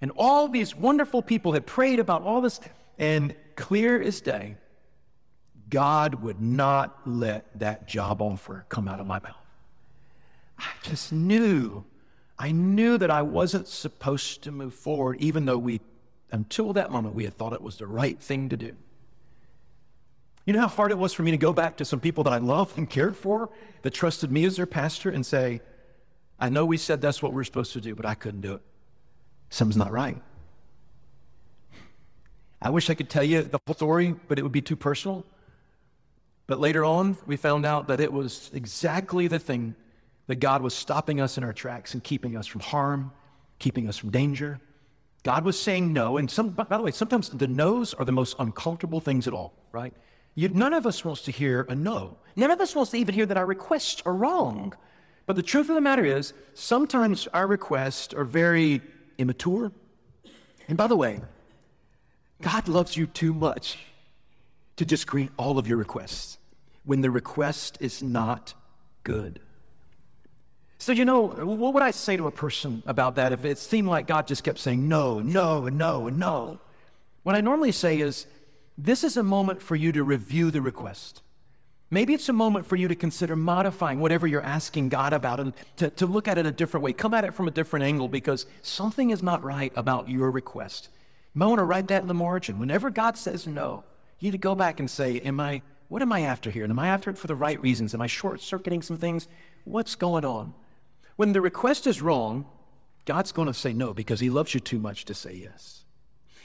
and 0.00 0.10
all 0.16 0.48
these 0.48 0.74
wonderful 0.74 1.22
people 1.22 1.52
had 1.52 1.66
prayed 1.66 1.98
about 1.98 2.22
all 2.22 2.40
this, 2.40 2.60
and 2.98 3.34
clear 3.56 4.00
as 4.00 4.20
day, 4.20 4.56
God 5.68 6.16
would 6.16 6.40
not 6.40 6.98
let 7.06 7.58
that 7.58 7.86
job 7.86 8.22
offer 8.22 8.64
come 8.68 8.88
out 8.88 9.00
of 9.00 9.06
my 9.06 9.20
mouth. 9.20 9.36
I 10.58 10.70
just 10.82 11.12
knew, 11.12 11.84
I 12.38 12.52
knew 12.52 12.98
that 12.98 13.10
I 13.10 13.22
wasn't 13.22 13.68
supposed 13.68 14.42
to 14.42 14.50
move 14.50 14.74
forward, 14.74 15.18
even 15.20 15.44
though 15.44 15.58
we, 15.58 15.80
until 16.32 16.72
that 16.72 16.90
moment, 16.90 17.14
we 17.14 17.24
had 17.24 17.36
thought 17.36 17.52
it 17.52 17.62
was 17.62 17.76
the 17.76 17.86
right 17.86 18.18
thing 18.18 18.48
to 18.48 18.56
do. 18.56 18.74
You 20.46 20.54
know 20.54 20.60
how 20.60 20.68
hard 20.68 20.90
it 20.90 20.98
was 20.98 21.12
for 21.12 21.22
me 21.22 21.30
to 21.30 21.36
go 21.36 21.52
back 21.52 21.76
to 21.76 21.84
some 21.84 22.00
people 22.00 22.24
that 22.24 22.32
I 22.32 22.38
loved 22.38 22.76
and 22.76 22.88
cared 22.88 23.16
for, 23.16 23.50
that 23.82 23.94
trusted 23.94 24.32
me 24.32 24.44
as 24.44 24.56
their 24.56 24.66
pastor, 24.66 25.10
and 25.10 25.24
say, 25.24 25.60
I 26.38 26.48
know 26.48 26.64
we 26.64 26.78
said 26.78 27.00
that's 27.02 27.22
what 27.22 27.32
we're 27.32 27.44
supposed 27.44 27.74
to 27.74 27.80
do, 27.80 27.94
but 27.94 28.06
I 28.06 28.14
couldn't 28.14 28.40
do 28.40 28.54
it 28.54 28.62
something's 29.50 29.76
not 29.76 29.92
right. 29.92 30.20
I 32.62 32.70
wish 32.70 32.90
I 32.90 32.94
could 32.94 33.10
tell 33.10 33.24
you 33.24 33.42
the 33.42 33.58
whole 33.66 33.74
story, 33.74 34.14
but 34.28 34.38
it 34.38 34.42
would 34.42 34.52
be 34.52 34.60
too 34.60 34.76
personal. 34.76 35.24
But 36.46 36.60
later 36.60 36.84
on, 36.84 37.16
we 37.26 37.36
found 37.36 37.64
out 37.64 37.88
that 37.88 38.00
it 38.00 38.12
was 38.12 38.50
exactly 38.52 39.28
the 39.28 39.38
thing 39.38 39.74
that 40.26 40.36
God 40.36 40.62
was 40.62 40.74
stopping 40.74 41.20
us 41.20 41.38
in 41.38 41.44
our 41.44 41.52
tracks 41.52 41.94
and 41.94 42.02
keeping 42.02 42.36
us 42.36 42.46
from 42.46 42.60
harm, 42.60 43.12
keeping 43.58 43.88
us 43.88 43.96
from 43.96 44.10
danger. 44.10 44.60
God 45.22 45.44
was 45.44 45.60
saying 45.60 45.92
no. 45.92 46.18
And 46.18 46.30
some, 46.30 46.50
by 46.50 46.64
the 46.64 46.82
way, 46.82 46.90
sometimes 46.90 47.30
the 47.30 47.48
no's 47.48 47.94
are 47.94 48.04
the 48.04 48.12
most 48.12 48.36
uncomfortable 48.38 49.00
things 49.00 49.26
at 49.26 49.34
all, 49.34 49.54
right? 49.72 49.94
You, 50.34 50.48
none 50.48 50.72
of 50.72 50.86
us 50.86 51.04
wants 51.04 51.22
to 51.22 51.30
hear 51.30 51.66
a 51.68 51.74
no. 51.74 52.16
None 52.36 52.50
of 52.50 52.60
us 52.60 52.74
wants 52.74 52.90
to 52.92 52.98
even 52.98 53.14
hear 53.14 53.26
that 53.26 53.36
our 53.36 53.46
requests 53.46 54.02
are 54.06 54.14
wrong. 54.14 54.74
But 55.26 55.36
the 55.36 55.42
truth 55.42 55.68
of 55.68 55.74
the 55.74 55.80
matter 55.80 56.04
is, 56.04 56.32
sometimes 56.54 57.26
our 57.28 57.46
requests 57.46 58.14
are 58.14 58.24
very 58.24 58.82
immature. 59.20 59.72
And 60.68 60.76
by 60.76 60.86
the 60.86 60.96
way, 60.96 61.20
God 62.42 62.68
loves 62.68 62.96
you 62.96 63.06
too 63.06 63.34
much 63.34 63.78
to 64.76 64.84
just 64.84 65.06
grant 65.06 65.30
all 65.36 65.58
of 65.58 65.68
your 65.68 65.76
requests 65.76 66.38
when 66.84 67.02
the 67.02 67.10
request 67.10 67.76
is 67.80 68.02
not 68.02 68.54
good. 69.04 69.40
So, 70.78 70.92
you 70.92 71.04
know, 71.04 71.26
what 71.26 71.74
would 71.74 71.82
I 71.82 71.90
say 71.90 72.16
to 72.16 72.26
a 72.26 72.30
person 72.32 72.82
about 72.86 73.16
that 73.16 73.32
if 73.32 73.44
it 73.44 73.58
seemed 73.58 73.88
like 73.88 74.06
God 74.06 74.26
just 74.26 74.42
kept 74.42 74.58
saying 74.58 74.88
no, 74.88 75.20
no, 75.20 75.66
and 75.66 75.76
no, 75.76 76.06
and 76.06 76.18
no? 76.18 76.58
What 77.22 77.34
I 77.36 77.42
normally 77.42 77.72
say 77.72 78.00
is, 78.00 78.26
this 78.78 79.04
is 79.04 79.18
a 79.18 79.22
moment 79.22 79.60
for 79.60 79.76
you 79.76 79.92
to 79.92 80.02
review 80.02 80.50
the 80.50 80.62
request. 80.62 81.20
Maybe 81.90 82.14
it's 82.14 82.28
a 82.28 82.32
moment 82.32 82.66
for 82.66 82.76
you 82.76 82.86
to 82.86 82.94
consider 82.94 83.34
modifying 83.34 83.98
whatever 83.98 84.26
you're 84.26 84.42
asking 84.42 84.90
God 84.90 85.12
about 85.12 85.40
and 85.40 85.52
to, 85.76 85.90
to 85.90 86.06
look 86.06 86.28
at 86.28 86.38
it 86.38 86.46
a 86.46 86.52
different 86.52 86.84
way. 86.84 86.92
Come 86.92 87.14
at 87.14 87.24
it 87.24 87.34
from 87.34 87.48
a 87.48 87.50
different 87.50 87.84
angle 87.84 88.08
because 88.08 88.46
something 88.62 89.10
is 89.10 89.22
not 89.22 89.42
right 89.42 89.72
about 89.74 90.08
your 90.08 90.30
request. 90.30 90.88
You 91.34 91.40
might 91.40 91.46
want 91.46 91.58
to 91.58 91.64
write 91.64 91.88
that 91.88 92.02
in 92.02 92.08
the 92.08 92.14
margin. 92.14 92.60
Whenever 92.60 92.90
God 92.90 93.16
says 93.18 93.46
no, 93.46 93.82
you 94.20 94.28
need 94.28 94.32
to 94.32 94.38
go 94.38 94.54
back 94.54 94.78
and 94.78 94.88
say, 94.88 95.18
Am 95.20 95.40
I 95.40 95.62
what 95.90 96.02
am 96.02 96.12
I 96.12 96.20
after 96.20 96.52
here? 96.52 96.62
And 96.62 96.70
am 96.70 96.78
I 96.78 96.86
after 96.86 97.10
it 97.10 97.18
for 97.18 97.26
the 97.26 97.34
right 97.34 97.60
reasons? 97.60 97.94
Am 97.94 98.00
I 98.00 98.06
short 98.06 98.40
circuiting 98.40 98.80
some 98.80 98.96
things? 98.96 99.26
What's 99.64 99.96
going 99.96 100.24
on? 100.24 100.54
When 101.16 101.32
the 101.32 101.40
request 101.40 101.84
is 101.88 102.00
wrong, 102.00 102.46
God's 103.06 103.32
going 103.32 103.48
to 103.48 103.54
say 103.54 103.72
no 103.72 103.92
because 103.92 104.20
he 104.20 104.30
loves 104.30 104.54
you 104.54 104.60
too 104.60 104.78
much 104.78 105.04
to 105.06 105.14
say 105.14 105.34
yes. 105.34 105.84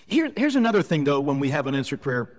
Here, 0.08 0.32
here's 0.36 0.56
another 0.56 0.82
thing, 0.82 1.04
though, 1.04 1.20
when 1.20 1.40
we 1.40 1.52
have 1.52 1.68
an 1.68 1.76
answered 1.76 2.02
prayer. 2.02 2.32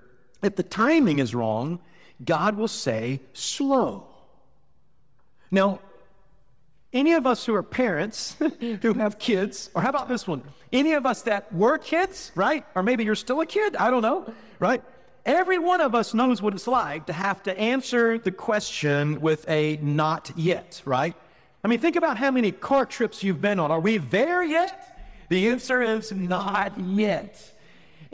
If 0.42 0.56
the 0.56 0.64
timing 0.64 1.20
is 1.20 1.32
wrong, 1.32 1.78
God 2.24 2.56
will 2.56 2.68
say 2.68 3.20
slow. 3.32 4.06
Now, 5.50 5.80
any 6.92 7.12
of 7.12 7.26
us 7.26 7.44
who 7.44 7.54
are 7.54 7.62
parents 7.62 8.36
who 8.82 8.94
have 8.94 9.18
kids, 9.18 9.70
or 9.74 9.82
how 9.82 9.90
about 9.90 10.08
this 10.08 10.26
one? 10.26 10.42
Any 10.72 10.94
of 10.94 11.04
us 11.04 11.22
that 11.22 11.52
were 11.52 11.78
kids, 11.78 12.32
right? 12.34 12.64
Or 12.74 12.82
maybe 12.82 13.04
you're 13.04 13.14
still 13.14 13.40
a 13.40 13.46
kid, 13.46 13.76
I 13.76 13.90
don't 13.90 14.02
know, 14.02 14.32
right? 14.58 14.82
Every 15.24 15.58
one 15.58 15.80
of 15.80 15.94
us 15.94 16.14
knows 16.14 16.40
what 16.40 16.54
it's 16.54 16.66
like 16.66 17.06
to 17.06 17.12
have 17.12 17.42
to 17.44 17.58
answer 17.58 18.16
the 18.16 18.30
question 18.30 19.20
with 19.20 19.48
a 19.48 19.76
not 19.82 20.30
yet, 20.36 20.80
right? 20.84 21.14
I 21.64 21.68
mean, 21.68 21.80
think 21.80 21.96
about 21.96 22.16
how 22.16 22.30
many 22.30 22.52
car 22.52 22.86
trips 22.86 23.24
you've 23.24 23.40
been 23.40 23.58
on. 23.58 23.70
Are 23.70 23.80
we 23.80 23.98
there 23.98 24.44
yet? 24.44 24.96
The 25.28 25.48
answer 25.48 25.82
is 25.82 26.12
not 26.12 26.78
yet. 26.78 27.52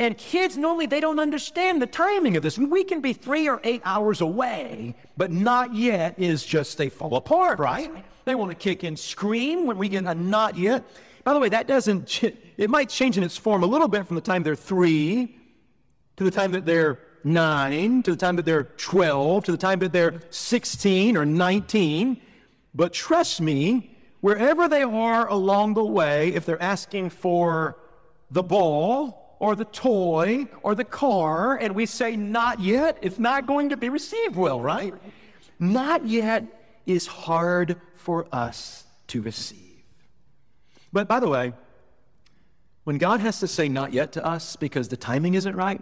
And 0.02 0.18
kids 0.18 0.56
normally 0.56 0.86
they 0.86 0.98
don't 0.98 1.20
understand 1.20 1.80
the 1.80 1.86
timing 1.86 2.36
of 2.36 2.42
this. 2.42 2.58
We 2.58 2.82
can 2.82 3.00
be 3.00 3.12
three 3.12 3.48
or 3.48 3.60
eight 3.62 3.82
hours 3.84 4.20
away, 4.20 4.96
but 5.16 5.30
not 5.30 5.76
yet 5.76 6.18
is 6.18 6.44
just 6.44 6.76
they 6.76 6.88
fall 6.88 7.14
apart, 7.14 7.60
right? 7.60 7.88
They 8.24 8.34
want 8.34 8.50
to 8.50 8.56
kick 8.56 8.82
and 8.82 8.98
scream 8.98 9.64
when 9.64 9.78
we 9.78 9.88
get 9.88 10.04
a 10.04 10.14
not 10.16 10.58
yet. 10.58 10.84
By 11.22 11.34
the 11.34 11.38
way, 11.38 11.50
that 11.50 11.68
doesn't, 11.68 12.24
it 12.56 12.68
might 12.68 12.88
change 12.88 13.16
in 13.16 13.22
its 13.22 13.36
form 13.36 13.62
a 13.62 13.66
little 13.66 13.86
bit 13.86 14.04
from 14.04 14.16
the 14.16 14.22
time 14.22 14.42
they're 14.42 14.56
three 14.56 15.38
to 16.16 16.24
the 16.24 16.32
time 16.32 16.50
that 16.50 16.66
they're 16.66 16.98
nine, 17.22 18.02
to 18.02 18.10
the 18.10 18.16
time 18.16 18.34
that 18.34 18.44
they're 18.44 18.64
12, 18.64 19.44
to 19.44 19.52
the 19.52 19.56
time 19.56 19.78
that 19.78 19.92
they're 19.92 20.20
16 20.30 21.16
or 21.16 21.24
19. 21.24 22.20
But 22.74 22.92
trust 22.92 23.40
me, 23.40 23.96
wherever 24.20 24.66
they 24.66 24.82
are 24.82 25.28
along 25.28 25.74
the 25.74 25.84
way, 25.84 26.30
if 26.30 26.44
they're 26.44 26.60
asking 26.60 27.10
for 27.10 27.78
the 28.32 28.42
ball, 28.42 29.21
or 29.42 29.56
the 29.56 29.64
toy 29.64 30.46
or 30.62 30.76
the 30.76 30.84
car, 30.84 31.56
and 31.56 31.74
we 31.74 31.84
say, 31.84 32.14
not 32.14 32.60
yet, 32.60 32.96
it's 33.02 33.18
not 33.18 33.44
going 33.44 33.70
to 33.70 33.76
be 33.76 33.88
received 33.88 34.36
well, 34.36 34.60
right? 34.60 34.94
Not 35.58 36.06
yet 36.06 36.44
is 36.86 37.08
hard 37.08 37.74
for 37.96 38.28
us 38.30 38.84
to 39.08 39.20
receive. 39.20 39.82
But 40.92 41.08
by 41.08 41.18
the 41.18 41.28
way, 41.28 41.54
when 42.84 42.98
God 42.98 43.18
has 43.18 43.40
to 43.40 43.48
say 43.48 43.68
not 43.68 43.92
yet 43.92 44.12
to 44.12 44.24
us 44.24 44.54
because 44.54 44.86
the 44.86 44.96
timing 44.96 45.34
isn't 45.34 45.56
right, 45.56 45.80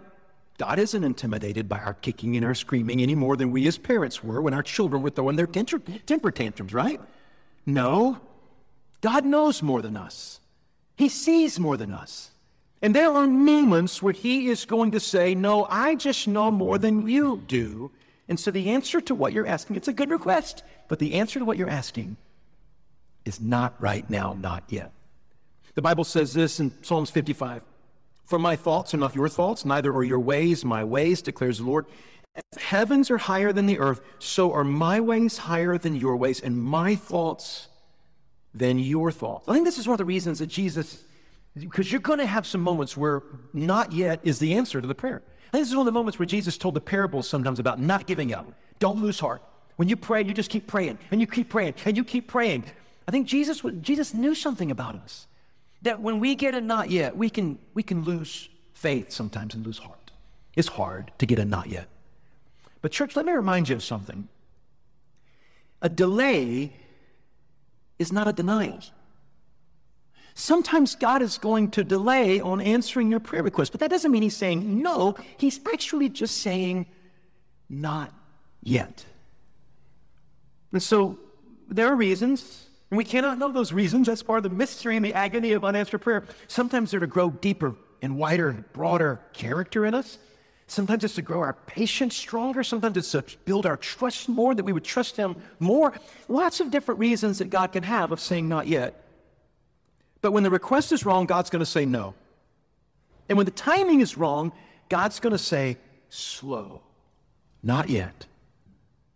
God 0.57 0.79
isn't 0.79 1.03
intimidated 1.03 1.69
by 1.69 1.77
our 1.77 1.93
kicking 1.93 2.35
and 2.35 2.43
our 2.43 2.55
screaming 2.55 2.99
any 2.99 3.13
more 3.13 3.37
than 3.37 3.51
we 3.51 3.67
as 3.67 3.77
parents 3.77 4.23
were 4.23 4.41
when 4.41 4.55
our 4.55 4.63
children 4.63 5.03
were 5.03 5.11
throwing 5.11 5.35
their 5.35 5.45
temper 5.45 6.31
tantrums, 6.31 6.73
right? 6.73 6.99
No. 7.67 8.17
God 9.01 9.23
knows 9.23 9.61
more 9.61 9.83
than 9.83 9.95
us. 9.97 10.39
He 10.95 11.09
sees 11.09 11.59
more 11.59 11.77
than 11.77 11.93
us. 11.93 12.31
And 12.81 12.95
there 12.95 13.11
are 13.11 13.27
moments 13.27 14.01
where 14.01 14.13
he 14.13 14.47
is 14.47 14.65
going 14.65 14.91
to 14.91 14.99
say, 14.99 15.35
No, 15.35 15.65
I 15.69 15.95
just 15.95 16.27
know 16.27 16.49
more 16.49 16.77
than 16.77 17.07
you 17.07 17.43
do. 17.47 17.91
And 18.27 18.39
so 18.39 18.49
the 18.49 18.69
answer 18.69 19.01
to 19.01 19.15
what 19.15 19.33
you're 19.33 19.45
asking, 19.45 19.75
it's 19.75 19.87
a 19.87 19.93
good 19.93 20.09
request, 20.09 20.63
but 20.87 20.99
the 20.99 21.15
answer 21.15 21.37
to 21.39 21.45
what 21.45 21.57
you're 21.57 21.69
asking 21.69 22.17
is 23.25 23.39
not 23.39 23.75
right 23.81 24.09
now, 24.09 24.35
not 24.39 24.63
yet. 24.69 24.91
The 25.75 25.81
Bible 25.81 26.03
says 26.03 26.33
this 26.33 26.59
in 26.59 26.71
Psalms 26.81 27.11
55 27.11 27.63
For 28.25 28.39
my 28.39 28.55
thoughts 28.55 28.93
are 28.93 28.97
not 28.97 29.15
your 29.15 29.29
thoughts, 29.29 29.65
neither 29.65 29.93
are 29.93 30.03
your 30.03 30.19
ways 30.19 30.65
my 30.65 30.83
ways, 30.83 31.21
declares 31.21 31.59
the 31.59 31.65
Lord. 31.65 31.85
Heavens 32.57 33.11
are 33.11 33.17
higher 33.17 33.51
than 33.51 33.65
the 33.65 33.79
earth, 33.79 34.01
so 34.19 34.53
are 34.53 34.63
my 34.63 34.99
ways 35.01 35.37
higher 35.37 35.77
than 35.77 35.95
your 35.95 36.15
ways, 36.15 36.39
and 36.39 36.57
my 36.57 36.95
thoughts 36.95 37.67
than 38.53 38.79
your 38.79 39.11
thoughts. 39.11 39.47
I 39.47 39.53
think 39.53 39.65
this 39.65 39.77
is 39.77 39.87
one 39.87 39.95
of 39.95 39.99
the 39.99 40.05
reasons 40.05 40.39
that 40.39 40.47
Jesus 40.47 41.03
because 41.57 41.91
you're 41.91 42.01
going 42.01 42.19
to 42.19 42.25
have 42.25 42.47
some 42.47 42.61
moments 42.61 42.95
where 42.95 43.23
not 43.53 43.91
yet 43.91 44.19
is 44.23 44.39
the 44.39 44.53
answer 44.53 44.81
to 44.81 44.87
the 44.87 44.95
prayer. 44.95 45.21
This 45.51 45.67
is 45.67 45.75
one 45.75 45.81
of 45.81 45.93
the 45.93 45.97
moments 45.97 46.17
where 46.17 46.25
Jesus 46.25 46.57
told 46.57 46.75
the 46.75 46.81
parables 46.81 47.27
sometimes 47.27 47.59
about 47.59 47.79
not 47.79 48.07
giving 48.07 48.33
up. 48.33 48.53
Don't 48.79 49.01
lose 49.01 49.19
heart. 49.19 49.43
When 49.75 49.89
you 49.89 49.97
pray, 49.97 50.23
you 50.23 50.33
just 50.33 50.49
keep 50.49 50.67
praying 50.67 50.97
and 51.11 51.19
you 51.19 51.27
keep 51.27 51.49
praying 51.49 51.75
and 51.85 51.97
you 51.97 52.03
keep 52.03 52.27
praying. 52.27 52.63
I 53.07 53.11
think 53.11 53.27
Jesus, 53.27 53.61
Jesus 53.81 54.13
knew 54.13 54.33
something 54.33 54.71
about 54.71 54.95
us. 54.95 55.27
That 55.81 55.99
when 55.99 56.19
we 56.19 56.35
get 56.35 56.53
a 56.53 56.61
not 56.61 56.89
yet, 56.89 57.17
we 57.17 57.29
can, 57.29 57.57
we 57.73 57.83
can 57.83 58.03
lose 58.03 58.47
faith 58.73 59.11
sometimes 59.11 59.55
and 59.55 59.65
lose 59.65 59.79
heart. 59.79 60.11
It's 60.55 60.67
hard 60.67 61.11
to 61.17 61.25
get 61.25 61.39
a 61.39 61.45
not 61.45 61.67
yet. 61.67 61.87
But, 62.81 62.91
church, 62.91 63.15
let 63.15 63.25
me 63.25 63.31
remind 63.31 63.69
you 63.69 63.75
of 63.75 63.83
something. 63.83 64.27
A 65.81 65.89
delay 65.89 66.73
is 67.99 68.11
not 68.11 68.27
a 68.27 68.33
denial. 68.33 68.79
Sometimes 70.33 70.95
God 70.95 71.21
is 71.21 71.37
going 71.37 71.71
to 71.71 71.83
delay 71.83 72.39
on 72.39 72.61
answering 72.61 73.11
your 73.11 73.19
prayer 73.19 73.43
request, 73.43 73.71
but 73.71 73.79
that 73.81 73.89
doesn't 73.89 74.11
mean 74.11 74.23
He's 74.23 74.35
saying 74.35 74.81
no. 74.81 75.15
He's 75.37 75.59
actually 75.71 76.09
just 76.09 76.39
saying, 76.39 76.85
not 77.69 78.13
yet. 78.63 79.05
And 80.71 80.81
so 80.81 81.19
there 81.67 81.87
are 81.87 81.95
reasons, 81.95 82.67
and 82.89 82.97
we 82.97 83.03
cannot 83.03 83.37
know 83.37 83.51
those 83.51 83.73
reasons. 83.73 84.07
That's 84.07 84.23
part 84.23 84.37
of 84.37 84.43
the 84.43 84.55
mystery 84.55 84.95
and 84.95 85.05
the 85.05 85.13
agony 85.13 85.51
of 85.51 85.63
unanswered 85.65 86.01
prayer. 86.01 86.25
Sometimes 86.47 86.91
they're 86.91 86.99
to 86.99 87.07
grow 87.07 87.29
deeper 87.29 87.75
and 88.01 88.17
wider, 88.17 88.49
and 88.49 88.71
broader 88.73 89.19
character 89.31 89.85
in 89.85 89.93
us. 89.93 90.17
Sometimes 90.67 91.03
it's 91.03 91.15
to 91.15 91.21
grow 91.21 91.41
our 91.41 91.53
patience 91.53 92.15
stronger. 92.15 92.63
Sometimes 92.63 92.97
it's 92.97 93.11
to 93.11 93.23
build 93.45 93.65
our 93.65 93.77
trust 93.77 94.29
more, 94.29 94.55
that 94.55 94.63
we 94.63 94.73
would 94.73 94.85
trust 94.85 95.17
Him 95.17 95.35
more. 95.59 95.93
Lots 96.27 96.61
of 96.61 96.71
different 96.71 96.99
reasons 96.99 97.39
that 97.39 97.49
God 97.49 97.73
can 97.73 97.83
have 97.83 98.11
of 98.11 98.19
saying 98.19 98.47
not 98.47 98.67
yet. 98.67 99.03
But 100.21 100.31
when 100.31 100.43
the 100.43 100.49
request 100.49 100.91
is 100.91 101.05
wrong, 101.05 101.25
God's 101.25 101.49
going 101.49 101.61
to 101.61 101.65
say 101.65 101.85
no. 101.85 102.13
And 103.27 103.37
when 103.37 103.45
the 103.45 103.51
timing 103.51 104.01
is 104.01 104.17
wrong, 104.17 104.51
God's 104.89 105.19
going 105.19 105.31
to 105.31 105.37
say 105.37 105.77
slow, 106.09 106.81
not 107.63 107.89
yet. 107.89 108.25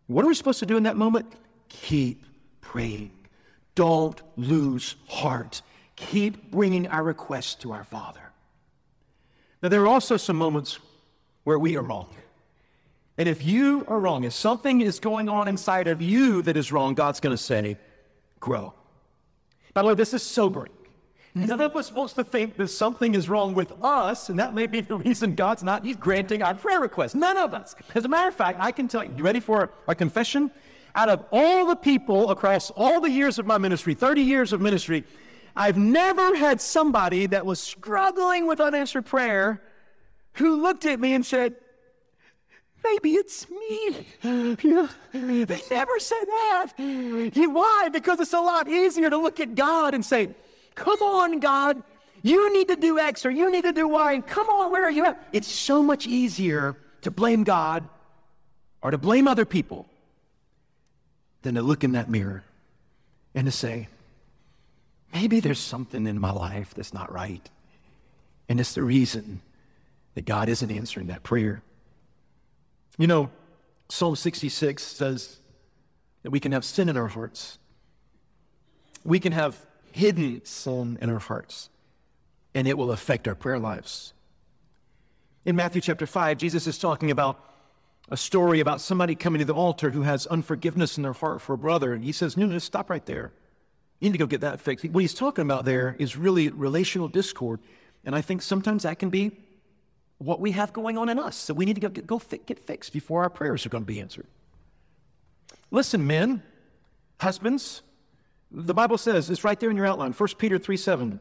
What 0.07 0.23
are 0.23 0.27
we 0.27 0.35
supposed 0.35 0.59
to 0.59 0.65
do 0.65 0.77
in 0.77 0.83
that 0.83 0.95
moment? 0.95 1.31
Keep 1.69 2.23
praying. 2.61 3.11
Don't 3.75 4.21
lose 4.37 4.95
heart. 5.07 5.61
Keep 5.95 6.51
bringing 6.51 6.87
our 6.87 7.03
requests 7.03 7.55
to 7.55 7.73
our 7.73 7.83
Father. 7.83 8.21
Now, 9.61 9.69
there 9.69 9.81
are 9.81 9.87
also 9.87 10.17
some 10.17 10.35
moments 10.35 10.79
where 11.43 11.59
we 11.59 11.75
are 11.75 11.81
wrong. 11.81 12.09
And 13.17 13.29
if 13.29 13.45
you 13.45 13.85
are 13.87 13.99
wrong, 13.99 14.23
if 14.23 14.33
something 14.33 14.81
is 14.81 14.99
going 14.99 15.29
on 15.29 15.47
inside 15.47 15.87
of 15.87 16.01
you 16.01 16.41
that 16.43 16.57
is 16.57 16.71
wrong, 16.71 16.93
God's 16.93 17.19
going 17.19 17.35
to 17.35 17.41
say, 17.41 17.77
grow. 18.39 18.73
By 19.73 19.81
the 19.81 19.89
way, 19.89 19.93
this 19.93 20.13
is 20.13 20.23
sobering. 20.23 20.71
None 21.37 21.59
of 21.59 21.75
us 21.75 21.91
wants 21.91 22.13
to 22.13 22.23
think 22.23 22.55
that 22.55 22.69
something 22.69 23.13
is 23.13 23.27
wrong 23.27 23.53
with 23.53 23.73
us, 23.83 24.29
and 24.29 24.39
that 24.39 24.53
may 24.53 24.67
be 24.67 24.79
the 24.79 24.95
reason 24.95 25.35
God's 25.35 25.63
not 25.63 25.85
granting 25.99 26.41
our 26.41 26.55
prayer 26.55 26.79
request. 26.79 27.13
None 27.13 27.35
of 27.35 27.53
us. 27.53 27.75
As 27.93 28.05
a 28.05 28.07
matter 28.07 28.29
of 28.29 28.35
fact, 28.35 28.57
I 28.61 28.71
can 28.71 28.87
tell 28.87 29.03
you, 29.03 29.11
you 29.17 29.23
ready 29.23 29.41
for 29.41 29.69
a 29.85 29.93
confession? 29.93 30.49
Out 30.95 31.09
of 31.09 31.25
all 31.33 31.65
the 31.65 31.75
people 31.75 32.31
across 32.31 32.71
all 32.71 33.01
the 33.01 33.11
years 33.11 33.37
of 33.37 33.45
my 33.45 33.57
ministry, 33.57 33.93
30 33.93 34.21
years 34.21 34.53
of 34.53 34.61
ministry, 34.61 35.03
I've 35.57 35.77
never 35.77 36.37
had 36.37 36.61
somebody 36.61 37.25
that 37.27 37.45
was 37.45 37.59
struggling 37.59 38.47
with 38.47 38.61
unanswered 38.61 39.05
prayer 39.05 39.61
who 40.35 40.61
looked 40.61 40.85
at 40.85 41.01
me 41.01 41.13
and 41.13 41.25
said, 41.25 41.55
Maybe 42.81 43.13
it's 43.15 43.49
me. 43.49 44.05
They 45.11 45.61
never 45.71 45.99
said 45.99 46.25
that. 46.27 46.73
Why? 46.77 47.89
Because 47.91 48.19
it's 48.19 48.33
a 48.33 48.39
lot 48.39 48.69
easier 48.69 49.09
to 49.09 49.17
look 49.17 49.39
at 49.39 49.55
God 49.55 49.95
and 49.95 50.05
say, 50.05 50.29
Come 50.75 51.01
on, 51.01 51.39
God. 51.39 51.81
You 52.21 52.51
need 52.53 52.67
to 52.69 52.75
do 52.75 52.99
X 52.99 53.25
or 53.25 53.31
you 53.31 53.51
need 53.51 53.63
to 53.63 53.71
do 53.71 53.87
Y. 53.87 54.13
And 54.13 54.25
come 54.25 54.47
on, 54.49 54.71
where 54.71 54.83
are 54.83 54.91
you 54.91 55.05
at? 55.05 55.21
It's 55.31 55.47
so 55.47 55.81
much 55.83 56.07
easier 56.07 56.75
to 57.01 57.11
blame 57.11 57.43
God 57.43 57.87
or 58.81 58.91
to 58.91 58.97
blame 58.97 59.27
other 59.27 59.45
people 59.45 59.87
than 61.43 61.55
to 61.55 61.61
look 61.61 61.83
in 61.83 61.91
that 61.93 62.09
mirror 62.09 62.43
and 63.35 63.45
to 63.45 63.51
say, 63.51 63.87
maybe 65.13 65.39
there's 65.39 65.59
something 65.59 66.07
in 66.07 66.19
my 66.19 66.31
life 66.31 66.73
that's 66.73 66.93
not 66.93 67.11
right. 67.11 67.47
And 68.49 68.59
it's 68.59 68.73
the 68.73 68.83
reason 68.83 69.41
that 70.15 70.25
God 70.25 70.49
isn't 70.49 70.71
answering 70.71 71.07
that 71.07 71.23
prayer. 71.23 71.61
You 72.97 73.07
know, 73.07 73.29
Psalm 73.89 74.15
66 74.15 74.81
says 74.81 75.37
that 76.23 76.31
we 76.31 76.39
can 76.39 76.53
have 76.53 76.65
sin 76.65 76.89
in 76.89 76.97
our 76.97 77.07
hearts. 77.07 77.59
We 79.03 79.19
can 79.19 79.31
have 79.31 79.63
hidden 79.95 80.43
sin 80.43 80.97
in 81.01 81.09
our 81.09 81.19
hearts, 81.19 81.69
and 82.53 82.67
it 82.67 82.77
will 82.77 82.91
affect 82.91 83.29
our 83.29 83.35
prayer 83.35 83.57
lives. 83.57 84.13
In 85.45 85.55
Matthew 85.55 85.79
chapter 85.79 86.05
5, 86.05 86.37
Jesus 86.37 86.67
is 86.67 86.77
talking 86.77 87.11
about 87.11 87.39
a 88.09 88.17
story 88.17 88.59
about 88.59 88.81
somebody 88.81 89.15
coming 89.15 89.39
to 89.39 89.45
the 89.45 89.53
altar 89.53 89.91
who 89.91 90.01
has 90.01 90.27
unforgiveness 90.27 90.97
in 90.97 91.03
their 91.03 91.13
heart 91.13 91.41
for 91.41 91.53
a 91.53 91.57
brother. 91.57 91.93
And 91.93 92.03
he 92.03 92.11
says, 92.11 92.35
No, 92.35 92.45
no, 92.45 92.59
stop 92.59 92.89
right 92.89 93.05
there. 93.05 93.31
You 93.99 94.09
need 94.09 94.13
to 94.13 94.17
go 94.17 94.27
get 94.27 94.41
that 94.41 94.59
fixed. 94.59 94.83
What 94.85 94.99
he's 94.99 95.13
talking 95.13 95.43
about 95.43 95.63
there 95.63 95.95
is 95.97 96.17
really 96.17 96.49
relational 96.49 97.07
discord. 97.07 97.61
And 98.03 98.13
I 98.13 98.21
think 98.21 98.41
sometimes 98.41 98.83
that 98.83 98.99
can 98.99 99.09
be 99.09 99.31
what 100.17 100.41
we 100.41 100.51
have 100.51 100.73
going 100.73 100.97
on 100.97 101.07
in 101.07 101.19
us. 101.19 101.37
So 101.37 101.53
we 101.53 101.65
need 101.65 101.75
to 101.75 101.89
go, 101.89 101.89
go 101.89 102.21
get 102.45 102.59
fixed 102.59 102.91
before 102.91 103.23
our 103.23 103.29
prayers 103.29 103.65
are 103.65 103.69
going 103.69 103.83
to 103.83 103.87
be 103.87 104.01
answered. 104.01 104.27
Listen, 105.71 106.05
men, 106.05 106.43
husbands, 107.21 107.81
the 108.51 108.73
Bible 108.73 108.97
says, 108.97 109.29
it's 109.29 109.43
right 109.43 109.59
there 109.59 109.69
in 109.69 109.77
your 109.77 109.85
outline, 109.85 110.13
1 110.13 110.29
Peter 110.37 110.57
3 110.57 110.77
7. 110.77 111.19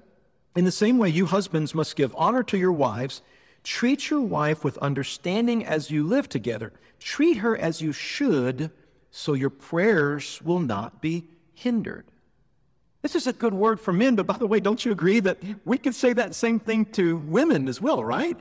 In 0.57 0.65
the 0.65 0.73
same 0.73 0.99
way, 0.99 1.09
you 1.09 1.27
husbands 1.27 1.75
must 1.75 1.97
give 1.97 2.15
honor 2.17 2.43
to 2.45 2.57
your 2.57 2.73
wives. 2.73 3.23
Treat 3.65 4.11
your 4.11 4.21
wife 4.21 4.63
with 4.63 4.79
understanding 4.79 5.65
as 5.65 5.91
you 5.91 6.05
live 6.05 6.29
together. 6.29 6.73
Treat 7.01 7.39
her 7.39 7.57
as 7.57 7.81
you 7.81 7.93
should, 7.93 8.71
so 9.11 9.33
your 9.33 9.51
prayers 9.51 10.41
will 10.43 10.61
not 10.61 11.01
be 11.01 11.25
hindered. 11.55 12.05
This 13.03 13.15
is 13.15 13.27
a 13.27 13.33
good 13.33 13.53
word 13.53 13.81
for 13.81 13.93
men, 13.93 14.15
but 14.15 14.27
by 14.27 14.39
the 14.39 14.47
way, 14.47 14.61
don't 14.61 14.85
you 14.85 14.93
agree 14.93 15.21
that 15.21 15.39
we 15.65 15.77
could 15.77 15.95
say 15.95 16.13
that 16.13 16.35
same 16.35 16.59
thing 16.59 16.87
to 16.93 17.17
women 17.17 17.69
as 17.69 17.81
well, 17.81 18.03
right? 18.05 18.39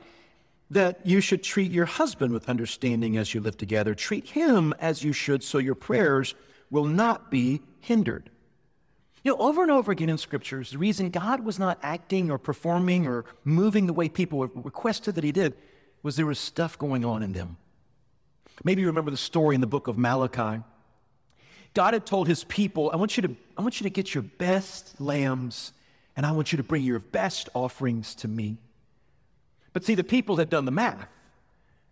That 0.70 1.04
you 1.04 1.20
should 1.20 1.42
treat 1.42 1.70
your 1.70 1.84
husband 1.84 2.32
with 2.32 2.48
understanding 2.48 3.16
as 3.16 3.34
you 3.34 3.40
live 3.40 3.56
together. 3.56 3.94
Treat 3.94 4.28
him 4.30 4.72
as 4.78 5.02
you 5.02 5.12
should, 5.12 5.42
so 5.42 5.58
your 5.58 5.74
prayers 5.74 6.34
will 6.70 6.86
not 6.86 7.30
be 7.30 7.60
hindered. 7.80 8.30
You 9.24 9.30
know, 9.30 9.38
over 9.38 9.62
and 9.62 9.70
over 9.70 9.90
again 9.90 10.10
in 10.10 10.18
scriptures, 10.18 10.72
the 10.72 10.78
reason 10.78 11.08
God 11.08 11.44
was 11.44 11.58
not 11.58 11.78
acting 11.82 12.30
or 12.30 12.36
performing 12.36 13.06
or 13.06 13.24
moving 13.42 13.86
the 13.86 13.94
way 13.94 14.10
people 14.10 14.46
requested 14.46 15.14
that 15.14 15.24
he 15.24 15.32
did 15.32 15.54
was 16.02 16.16
there 16.16 16.26
was 16.26 16.38
stuff 16.38 16.78
going 16.78 17.06
on 17.06 17.22
in 17.22 17.32
them. 17.32 17.56
Maybe 18.62 18.82
you 18.82 18.86
remember 18.88 19.10
the 19.10 19.16
story 19.16 19.54
in 19.54 19.62
the 19.62 19.66
book 19.66 19.88
of 19.88 19.96
Malachi. 19.96 20.62
God 21.72 21.94
had 21.94 22.04
told 22.04 22.28
his 22.28 22.44
people, 22.44 22.90
I 22.92 22.96
want 22.96 23.16
you 23.16 23.22
to, 23.22 23.36
I 23.56 23.62
want 23.62 23.80
you 23.80 23.84
to 23.84 23.90
get 23.90 24.14
your 24.14 24.22
best 24.22 25.00
lambs 25.00 25.72
and 26.16 26.26
I 26.26 26.32
want 26.32 26.52
you 26.52 26.58
to 26.58 26.62
bring 26.62 26.82
your 26.82 27.00
best 27.00 27.48
offerings 27.54 28.14
to 28.16 28.28
me. 28.28 28.58
But 29.72 29.84
see, 29.84 29.94
the 29.94 30.04
people 30.04 30.36
had 30.36 30.50
done 30.50 30.66
the 30.66 30.70
math 30.70 31.08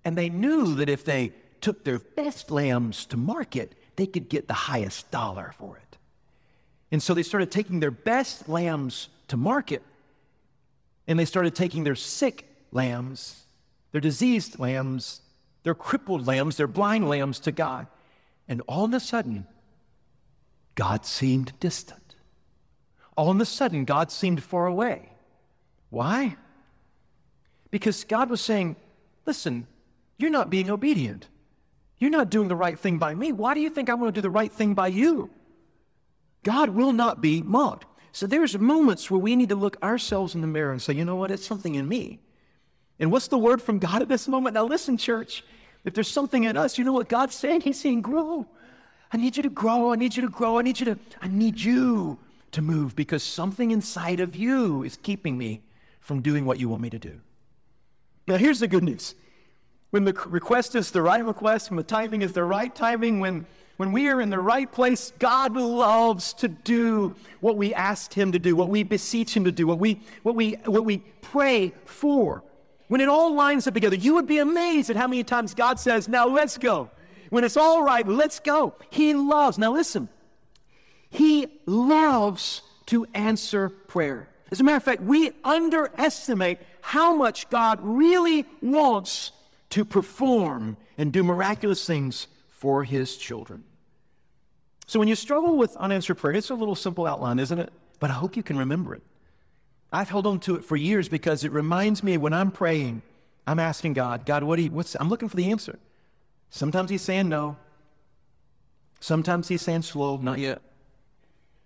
and 0.04 0.16
they 0.16 0.28
knew 0.28 0.74
that 0.74 0.90
if 0.90 1.04
they 1.04 1.32
took 1.62 1.82
their 1.82 1.98
best 1.98 2.50
lambs 2.50 3.06
to 3.06 3.16
market, 3.16 3.74
they 3.96 4.06
could 4.06 4.28
get 4.28 4.48
the 4.48 4.54
highest 4.54 5.10
dollar 5.10 5.54
for 5.58 5.78
it. 5.78 5.96
And 6.92 7.02
so 7.02 7.14
they 7.14 7.22
started 7.22 7.50
taking 7.50 7.80
their 7.80 7.90
best 7.90 8.50
lambs 8.50 9.08
to 9.28 9.36
market, 9.38 9.82
and 11.08 11.18
they 11.18 11.24
started 11.24 11.54
taking 11.54 11.84
their 11.84 11.96
sick 11.96 12.46
lambs, 12.70 13.44
their 13.92 14.00
diseased 14.00 14.58
lambs, 14.58 15.22
their 15.62 15.74
crippled 15.74 16.26
lambs, 16.26 16.58
their 16.58 16.66
blind 16.66 17.08
lambs 17.08 17.40
to 17.40 17.50
God. 17.50 17.86
And 18.46 18.60
all 18.68 18.84
of 18.84 18.92
a 18.92 19.00
sudden, 19.00 19.46
God 20.74 21.06
seemed 21.06 21.58
distant. 21.60 22.16
All 23.16 23.30
of 23.30 23.40
a 23.40 23.46
sudden, 23.46 23.86
God 23.86 24.12
seemed 24.12 24.42
far 24.42 24.66
away. 24.66 25.08
Why? 25.88 26.36
Because 27.70 28.04
God 28.04 28.28
was 28.28 28.40
saying, 28.40 28.76
Listen, 29.24 29.66
you're 30.18 30.30
not 30.30 30.50
being 30.50 30.68
obedient. 30.68 31.28
You're 31.98 32.10
not 32.10 32.28
doing 32.28 32.48
the 32.48 32.56
right 32.56 32.76
thing 32.78 32.98
by 32.98 33.14
me. 33.14 33.30
Why 33.30 33.54
do 33.54 33.60
you 33.60 33.70
think 33.70 33.88
I'm 33.88 33.98
going 33.98 34.10
to 34.10 34.14
do 34.14 34.20
the 34.20 34.30
right 34.30 34.50
thing 34.50 34.74
by 34.74 34.88
you? 34.88 35.30
God 36.42 36.70
will 36.70 36.92
not 36.92 37.20
be 37.20 37.42
mocked. 37.42 37.86
So 38.12 38.26
there's 38.26 38.58
moments 38.58 39.10
where 39.10 39.20
we 39.20 39.36
need 39.36 39.48
to 39.48 39.54
look 39.54 39.82
ourselves 39.82 40.34
in 40.34 40.40
the 40.40 40.46
mirror 40.46 40.72
and 40.72 40.82
say, 40.82 40.92
you 40.92 41.04
know 41.04 41.16
what, 41.16 41.30
it's 41.30 41.46
something 41.46 41.74
in 41.74 41.88
me. 41.88 42.20
And 42.98 43.10
what's 43.10 43.28
the 43.28 43.38
word 43.38 43.62
from 43.62 43.78
God 43.78 44.02
at 44.02 44.08
this 44.08 44.28
moment? 44.28 44.54
Now 44.54 44.64
listen, 44.64 44.96
church, 44.96 45.44
if 45.84 45.94
there's 45.94 46.08
something 46.08 46.44
in 46.44 46.56
us, 46.56 46.78
you 46.78 46.84
know 46.84 46.92
what 46.92 47.08
God's 47.08 47.34
saying? 47.34 47.62
He's 47.62 47.80
saying, 47.80 48.02
grow. 48.02 48.46
I 49.12 49.16
need 49.16 49.36
you 49.36 49.42
to 49.42 49.50
grow. 49.50 49.92
I 49.92 49.96
need 49.96 50.14
you 50.14 50.22
to 50.22 50.28
grow. 50.28 50.58
I 50.58 50.62
need 50.62 50.78
you 50.78 50.86
to, 50.86 50.98
I 51.20 51.28
need 51.28 51.60
you 51.60 52.18
to 52.52 52.62
move 52.62 52.94
because 52.94 53.22
something 53.22 53.70
inside 53.70 54.20
of 54.20 54.36
you 54.36 54.82
is 54.82 54.98
keeping 55.02 55.36
me 55.38 55.62
from 56.00 56.20
doing 56.20 56.44
what 56.44 56.60
you 56.60 56.68
want 56.68 56.82
me 56.82 56.90
to 56.90 56.98
do. 56.98 57.20
Now 58.26 58.36
here's 58.36 58.60
the 58.60 58.68
good 58.68 58.84
news. 58.84 59.14
When 59.90 60.04
the 60.04 60.12
request 60.26 60.74
is 60.74 60.90
the 60.90 61.02
right 61.02 61.24
request, 61.24 61.70
when 61.70 61.76
the 61.76 61.82
timing 61.82 62.22
is 62.22 62.32
the 62.32 62.44
right 62.44 62.74
timing, 62.74 63.20
when 63.20 63.46
when 63.76 63.92
we 63.92 64.08
are 64.08 64.20
in 64.20 64.30
the 64.30 64.38
right 64.38 64.70
place, 64.70 65.12
God 65.18 65.56
loves 65.56 66.34
to 66.34 66.48
do 66.48 67.14
what 67.40 67.56
we 67.56 67.72
asked 67.74 68.14
Him 68.14 68.32
to 68.32 68.38
do, 68.38 68.54
what 68.54 68.68
we 68.68 68.82
beseech 68.82 69.36
Him 69.36 69.44
to 69.44 69.52
do, 69.52 69.66
what 69.66 69.78
we, 69.78 70.00
what 70.22 70.34
we, 70.34 70.52
what 70.66 70.84
we 70.84 70.98
pray 71.20 71.72
for. 71.84 72.42
When 72.88 73.00
it 73.00 73.08
all 73.08 73.34
lines 73.34 73.66
up 73.66 73.74
together, 73.74 73.96
you 73.96 74.14
would 74.14 74.26
be 74.26 74.38
amazed 74.38 74.90
at 74.90 74.96
how 74.96 75.08
many 75.08 75.24
times 75.24 75.54
God 75.54 75.80
says, 75.80 76.08
Now 76.08 76.28
let's 76.28 76.58
go. 76.58 76.90
When 77.30 77.44
it's 77.44 77.56
all 77.56 77.82
right, 77.82 78.06
let's 78.06 78.40
go. 78.40 78.74
He 78.90 79.14
loves, 79.14 79.56
now 79.56 79.72
listen, 79.72 80.10
He 81.08 81.46
loves 81.64 82.60
to 82.86 83.06
answer 83.14 83.70
prayer. 83.70 84.28
As 84.50 84.60
a 84.60 84.64
matter 84.64 84.76
of 84.76 84.82
fact, 84.82 85.00
we 85.00 85.30
underestimate 85.42 86.58
how 86.82 87.16
much 87.16 87.48
God 87.48 87.78
really 87.82 88.44
wants 88.60 89.32
to 89.70 89.82
perform 89.86 90.76
and 90.98 91.10
do 91.10 91.22
miraculous 91.22 91.86
things 91.86 92.26
for 92.62 92.84
His 92.84 93.16
children. 93.16 93.64
So 94.86 95.00
when 95.00 95.08
you 95.08 95.16
struggle 95.16 95.56
with 95.56 95.74
unanswered 95.78 96.18
prayer, 96.18 96.32
it's 96.34 96.50
a 96.50 96.54
little 96.54 96.76
simple 96.76 97.08
outline, 97.08 97.40
isn't 97.40 97.58
it? 97.58 97.72
But 97.98 98.10
I 98.10 98.12
hope 98.12 98.36
you 98.36 98.44
can 98.44 98.56
remember 98.56 98.94
it. 98.94 99.02
I've 99.92 100.08
held 100.08 100.28
on 100.28 100.38
to 100.40 100.54
it 100.54 100.64
for 100.64 100.76
years 100.76 101.08
because 101.08 101.42
it 101.42 101.50
reminds 101.50 102.04
me 102.04 102.16
when 102.18 102.32
I'm 102.32 102.52
praying, 102.52 103.02
I'm 103.48 103.58
asking 103.58 103.94
God, 103.94 104.24
God, 104.24 104.44
what 104.44 104.58
do 104.58 104.62
you, 104.62 104.70
what's, 104.70 104.94
I'm 104.94 105.08
looking 105.08 105.28
for 105.28 105.36
the 105.36 105.50
answer. 105.50 105.76
Sometimes 106.50 106.88
He's 106.88 107.02
saying 107.02 107.28
no. 107.28 107.56
Sometimes 109.00 109.48
He's 109.48 109.62
saying 109.62 109.82
slow, 109.82 110.18
not 110.18 110.38
yet. 110.38 110.62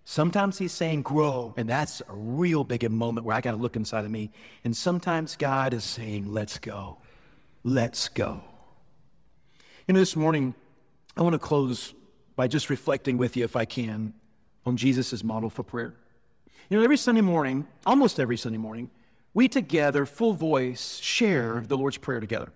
Sometimes 0.03 0.57
He's 0.57 0.71
saying 0.71 1.03
grow, 1.03 1.53
and 1.57 1.69
that's 1.69 2.01
a 2.09 2.15
real 2.15 2.63
big 2.63 2.89
moment 2.89 3.23
where 3.23 3.35
I 3.35 3.41
got 3.41 3.51
to 3.51 3.57
look 3.57 3.75
inside 3.75 4.03
of 4.03 4.09
me. 4.09 4.31
And 4.63 4.75
sometimes 4.75 5.35
God 5.35 5.75
is 5.75 5.83
saying, 5.83 6.33
let's 6.33 6.57
go. 6.57 6.97
Let's 7.63 8.09
go. 8.09 8.41
You 9.87 9.93
know, 9.93 9.99
this 9.99 10.15
morning, 10.15 10.55
I 11.17 11.23
want 11.23 11.33
to 11.33 11.39
close 11.39 11.95
by 12.35 12.47
just 12.47 12.69
reflecting 12.69 13.17
with 13.17 13.35
you, 13.35 13.43
if 13.43 13.55
I 13.55 13.65
can, 13.65 14.13
on 14.65 14.77
Jesus' 14.77 15.23
model 15.23 15.49
for 15.49 15.63
prayer. 15.63 15.95
You 16.69 16.77
know, 16.77 16.83
every 16.83 16.97
Sunday 16.97 17.21
morning, 17.21 17.65
almost 17.85 18.19
every 18.19 18.37
Sunday 18.37 18.59
morning, 18.59 18.91
we 19.33 19.47
together, 19.47 20.05
full 20.05 20.33
voice, 20.33 20.99
share 20.99 21.63
the 21.67 21.77
Lord's 21.77 21.97
Prayer 21.97 22.19
together. 22.19 22.51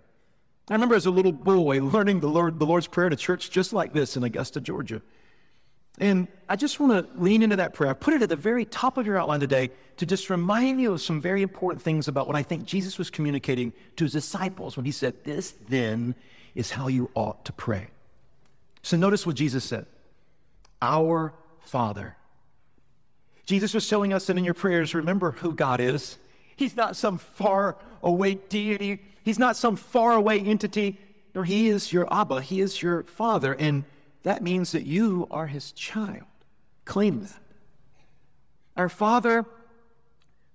I 0.70 0.74
remember 0.74 0.96
as 0.96 1.08
a 1.08 1.12
little 1.12 1.32
boy 1.32 1.82
learning 1.82 2.20
the, 2.20 2.28
Lord, 2.28 2.60
the 2.60 2.66
Lord's 2.66 2.88
Prayer 2.88 3.08
in 3.08 3.14
a 3.14 3.18
church 3.18 3.50
just 3.50 3.74
like 3.74 3.94
this 3.94 4.16
in 4.16 4.24
Augusta, 4.24 4.62
Georgia. 4.62 5.02
And 5.98 6.28
I 6.48 6.56
just 6.56 6.80
want 6.80 6.94
to 6.94 7.22
lean 7.22 7.42
into 7.42 7.56
that 7.56 7.74
prayer. 7.74 7.90
I 7.90 7.94
put 7.94 8.14
it 8.14 8.22
at 8.22 8.30
the 8.30 8.36
very 8.36 8.66
top 8.66 8.98
of 8.98 9.06
your 9.06 9.18
outline 9.18 9.40
today 9.40 9.72
to 9.98 10.06
just 10.06 10.30
remind 10.30 10.80
you 10.80 10.94
of 10.94 11.02
some 11.02 11.20
very 11.20 11.42
important 11.42 11.82
things 11.82 12.08
about 12.08 12.28
what 12.28 12.36
I 12.36 12.44
think 12.44 12.66
Jesus 12.66 12.98
was 12.98 13.10
communicating 13.10 13.74
to 13.96 14.06
his 14.06 14.14
disciples 14.14 14.78
when 14.78 14.86
he 14.86 14.92
said, 14.92 15.24
This 15.24 15.56
then 15.68 16.16
is 16.54 16.72
how 16.72 16.88
you 16.88 17.10
ought 17.16 17.44
to 17.46 17.54
pray. 17.54 17.88
So 18.82 18.98
notice 18.98 19.26
what 19.26 19.36
Jesus 19.36 19.64
said 19.64 19.86
Our 20.82 21.34
Father. 21.60 22.16
Jesus 23.46 23.74
was 23.74 23.88
telling 23.88 24.14
us 24.14 24.28
that 24.28 24.38
in 24.38 24.44
your 24.44 24.54
prayers, 24.54 24.96
remember 24.96 25.32
who 25.32 25.54
God 25.54 25.80
is. 25.80 26.18
He's 26.56 26.76
not 26.76 26.96
some 26.96 27.18
far 27.18 27.76
away 28.04 28.36
deity, 28.36 29.02
He's 29.24 29.40
not 29.40 29.56
some 29.56 29.76
far 29.76 30.14
away 30.14 30.40
entity, 30.40 31.00
No, 31.36 31.42
He 31.42 31.68
is 31.70 31.92
your 31.92 32.12
Abba, 32.14 32.42
He 32.42 32.62
is 32.62 32.82
your 32.82 33.04
Father. 33.04 33.54
And 33.54 33.84
that 34.24 34.44
means 34.44 34.72
that 34.72 34.86
you 34.86 35.28
are 35.32 35.48
His 35.48 35.72
child. 35.72 36.24
Claim 36.86 37.22
that. 37.22 37.40
Our 38.78 38.90
Father 38.90 39.46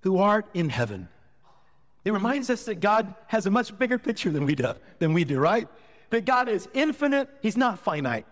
who 0.01 0.17
art 0.17 0.45
in 0.53 0.69
heaven. 0.69 1.09
It 2.05 2.13
reminds 2.13 2.49
us 2.49 2.63
that 2.63 2.75
God 2.75 3.13
has 3.27 3.45
a 3.45 3.51
much 3.51 3.77
bigger 3.77 3.97
picture 3.97 4.31
than 4.31 4.45
we 4.45 4.55
do, 4.55 4.73
than 4.99 5.13
we 5.13 5.25
do, 5.25 5.39
right? 5.39 5.67
That 6.09 6.25
God 6.25 6.49
is 6.49 6.67
infinite, 6.73 7.29
He's 7.41 7.57
not 7.57 7.79
finite. 7.79 8.25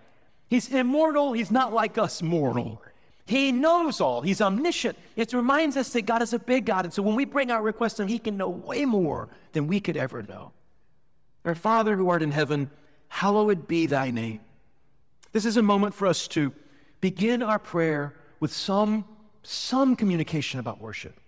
He's 0.47 0.69
immortal, 0.69 1.33
He's 1.33 1.51
not 1.51 1.73
like 1.73 1.97
us 1.97 2.21
mortal. 2.21 2.81
He 3.25 3.51
knows 3.51 3.99
all, 3.99 4.21
He's 4.21 4.41
omniscient. 4.41 4.97
It 5.15 5.33
reminds 5.33 5.77
us 5.77 5.89
that 5.93 6.05
God 6.05 6.21
is 6.21 6.33
a 6.33 6.39
big 6.39 6.65
God. 6.65 6.85
And 6.85 6.93
so 6.93 7.01
when 7.01 7.15
we 7.15 7.25
bring 7.25 7.51
our 7.51 7.61
requests 7.61 7.95
to 7.95 8.03
Him, 8.03 8.07
He 8.07 8.19
can 8.19 8.37
know 8.37 8.49
way 8.49 8.85
more 8.85 9.29
than 9.53 9.67
we 9.67 9.79
could 9.79 9.97
ever 9.97 10.21
know. 10.21 10.51
Our 11.43 11.55
Father 11.55 11.95
who 11.95 12.09
art 12.09 12.23
in 12.23 12.31
heaven, 12.31 12.69
hallowed 13.07 13.67
be 13.67 13.85
thy 13.85 14.11
name. 14.11 14.41
This 15.31 15.45
is 15.45 15.57
a 15.57 15.61
moment 15.61 15.93
for 15.93 16.07
us 16.07 16.27
to 16.29 16.53
begin 17.01 17.43
our 17.43 17.59
prayer 17.59 18.15
with 18.39 18.53
some, 18.53 19.05
some 19.43 19.95
communication 19.95 20.59
about 20.59 20.79
worship. 20.79 21.19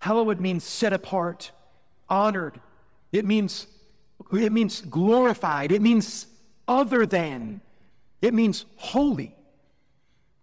Hallowed 0.00 0.40
means 0.40 0.64
set 0.64 0.92
apart, 0.92 1.50
honored. 2.08 2.60
It 3.10 3.24
means 3.24 3.66
it 4.32 4.52
means 4.52 4.80
glorified. 4.82 5.72
It 5.72 5.82
means 5.82 6.26
other 6.66 7.06
than. 7.06 7.60
It 8.22 8.34
means 8.34 8.64
holy. 8.76 9.34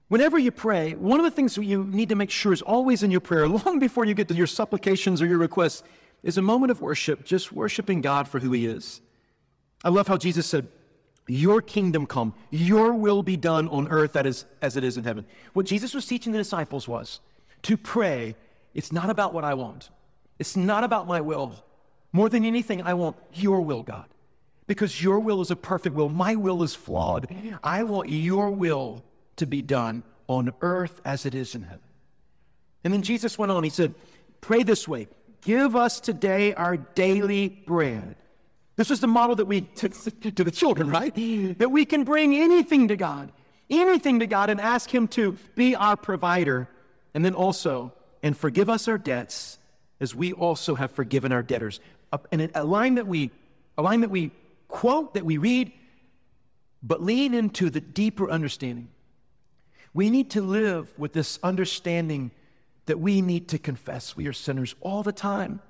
Whenever 0.08 0.38
you 0.38 0.52
pray, 0.52 0.94
one 0.94 1.20
of 1.20 1.24
the 1.24 1.32
things 1.32 1.58
you 1.58 1.86
need 1.86 2.10
to 2.10 2.15
make 2.15 2.30
sure 2.30 2.52
is 2.52 2.62
always 2.62 3.02
in 3.02 3.12
your 3.12 3.22
prayer, 3.22 3.48
long 3.48 3.80
before 3.80 4.04
you 4.06 4.13
get 4.13 4.28
to 4.28 4.34
your 4.34 4.46
supplications 4.48 5.22
or 5.22 5.26
your 5.26 5.38
requests, 5.38 5.84
is 6.22 6.38
a 6.38 6.41
moment 6.41 6.70
of 6.70 6.82
worship, 6.82 7.24
just 7.24 7.52
worshiping 7.52 8.02
God 8.02 8.28
for 8.28 8.39
who 8.39 8.52
He 8.52 8.65
is. 8.65 9.02
I 9.84 9.89
love 9.89 10.08
how 10.08 10.17
Jesus 10.17 10.46
said, 10.46 10.67
Your 11.28 11.62
kingdom 11.62 12.06
come, 12.06 12.34
your 12.50 12.94
will 12.94 13.24
be 13.24 13.38
done 13.38 13.67
on 13.70 13.88
earth 13.88 14.13
that 14.13 14.26
is, 14.26 14.46
as 14.62 14.78
it 14.78 14.84
is 14.84 14.98
in 14.98 15.04
heaven. 15.04 15.26
What 15.54 15.65
Jesus 15.65 15.94
was 15.94 16.06
teaching 16.06 16.34
the 16.34 16.38
disciples 16.38 16.88
was 16.88 17.20
to 17.63 17.78
pray, 17.78 18.36
it's 18.74 18.91
not 18.91 19.10
about 19.10 19.34
what 19.34 19.44
I 19.44 19.54
want, 19.54 19.89
it's 20.39 20.58
not 20.58 20.84
about 20.84 21.08
my 21.08 21.22
will. 21.22 21.63
More 22.13 22.30
than 22.30 22.45
anything, 22.45 22.82
I 22.82 22.93
want 22.93 23.15
your 23.34 23.62
will, 23.62 23.84
God. 23.84 24.06
Because 24.67 25.02
your 25.02 25.19
will 25.19 25.41
is 25.41 25.52
a 25.52 25.56
perfect 25.56 25.95
will. 25.95 26.10
My 26.10 26.36
will 26.36 26.63
is 26.63 26.76
flawed. 26.76 27.28
I 27.63 27.84
want 27.84 28.10
your 28.10 28.52
will 28.52 29.04
to 29.38 29.45
be 29.45 29.62
done 29.62 30.04
on 30.28 30.54
earth 30.62 31.02
as 31.04 31.26
it 31.26 31.36
is 31.36 31.56
in 31.56 31.63
heaven. 31.63 31.80
And 32.84 32.93
then 32.93 33.02
Jesus 33.02 33.38
went 33.38 33.52
on, 33.52 33.63
he 33.63 33.69
said, 33.69 33.93
Pray 34.39 34.63
this 34.63 34.88
way 34.88 35.08
Give 35.41 35.76
us 35.76 36.00
today 36.00 36.54
our 36.54 36.78
daily 36.78 37.50
bread. 37.50 38.15
This 38.76 38.89
was 38.89 39.00
the 39.00 39.08
model 39.08 39.36
that 39.36 39.45
we 39.45 39.62
took 39.62 39.93
to 40.36 40.43
the 40.43 40.52
children, 40.52 40.89
right? 40.89 41.13
That 41.58 41.71
we 41.71 41.86
can 41.86 42.04
bring 42.04 42.36
anything 42.36 42.88
to 42.88 42.95
God, 42.95 43.32
anything 43.69 44.19
to 44.19 44.28
God, 44.28 44.50
and 44.50 44.62
ask 44.62 44.93
Him 44.93 45.08
to 45.10 45.38
be 45.56 45.76
our 45.76 45.97
provider. 45.97 46.67
And 47.13 47.26
then 47.26 47.34
also, 47.34 47.93
and 48.24 48.38
forgive 48.38 48.69
us 48.69 48.88
our 48.88 48.97
debts 48.97 49.58
as 50.00 50.15
we 50.15 50.32
also 50.32 50.76
have 50.76 50.91
forgiven 50.91 51.32
our 51.32 51.43
debtors. 51.43 51.80
And 52.32 52.52
a 52.56 52.63
line 52.63 52.95
that 52.95 53.08
we, 53.08 53.32
a 53.78 53.82
line 53.82 54.02
that 54.02 54.10
we 54.10 54.32
quote, 54.67 55.13
that 55.13 55.26
we 55.26 55.38
read, 55.38 55.71
but 56.84 57.02
lean 57.02 57.34
into 57.34 57.69
the 57.69 57.82
deeper 57.82 58.30
understanding. 58.30 58.89
We 59.93 60.10
need 60.10 60.30
to 60.32 60.41
live 60.41 60.97
with 60.97 61.13
this 61.13 61.39
understanding 61.43 62.32
that 62.86 63.00
we 63.00 63.21
need 63.21 63.50
to 63.50 63.60
confess 63.60 64.15
we 64.15 64.28
are 64.28 64.34
sinners 64.34 64.76
all 64.82 65.04
the 65.04 65.12
time. 65.12 65.62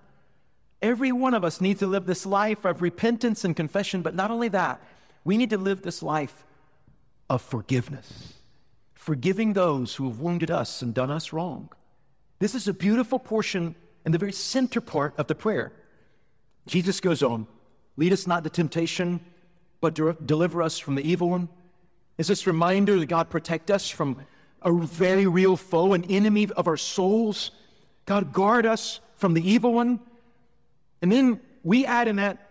Every 0.82 1.12
one 1.12 1.34
of 1.34 1.44
us 1.44 1.62
needs 1.62 1.80
to 1.80 1.88
live 1.88 2.06
this 2.06 2.26
life 2.26 2.66
of 2.66 2.82
repentance 2.82 3.44
and 3.44 3.56
confession, 3.56 4.02
but 4.02 4.16
not 4.16 4.32
only 4.32 4.48
that, 4.50 4.82
we 5.24 5.38
need 5.38 5.52
to 5.52 5.58
live 5.58 5.82
this 5.82 6.02
life 6.02 6.46
of 7.30 7.42
forgiveness, 7.42 8.34
forgiving 8.94 9.54
those 9.54 9.96
who 9.96 10.08
have 10.08 10.20
wounded 10.20 10.50
us 10.50 10.82
and 10.82 10.94
done 10.94 11.12
us 11.12 11.34
wrong. 11.34 11.70
This 12.40 12.56
is 12.56 12.68
a 12.68 12.74
beautiful 12.74 13.20
portion 13.20 13.76
and 14.04 14.14
the 14.14 14.18
very 14.18 14.32
center 14.32 14.82
part 14.82 15.14
of 15.18 15.28
the 15.28 15.36
prayer. 15.36 15.72
Jesus 16.68 17.00
goes 17.00 17.24
on, 17.24 17.48
lead 17.98 18.14
us 18.14 18.28
not 18.28 18.44
to 18.44 18.50
temptation, 18.50 19.20
but 19.80 19.96
de- 19.96 20.14
deliver 20.26 20.62
us 20.62 20.78
from 20.78 20.96
the 20.96 21.02
evil 21.02 21.30
one. 21.30 21.50
Is 22.18 22.28
this 22.28 22.46
reminder 22.46 23.00
that 23.00 23.08
God 23.08 23.30
protect 23.30 23.72
us 23.72 23.90
from 23.90 24.18
a 24.62 24.72
very 24.72 25.26
real 25.26 25.58
foe, 25.58 25.94
an 25.94 26.04
enemy 26.06 26.50
of 26.56 26.68
our 26.68 26.78
souls? 26.78 27.52
God 28.06 28.32
guard 28.32 28.66
us 28.66 29.00
from 29.16 29.34
the 29.34 29.50
evil 29.50 29.74
one. 29.74 30.00
And 31.02 31.12
then 31.12 31.40
we 31.64 31.86
add 31.86 32.08
in 32.08 32.18
that 32.18 32.50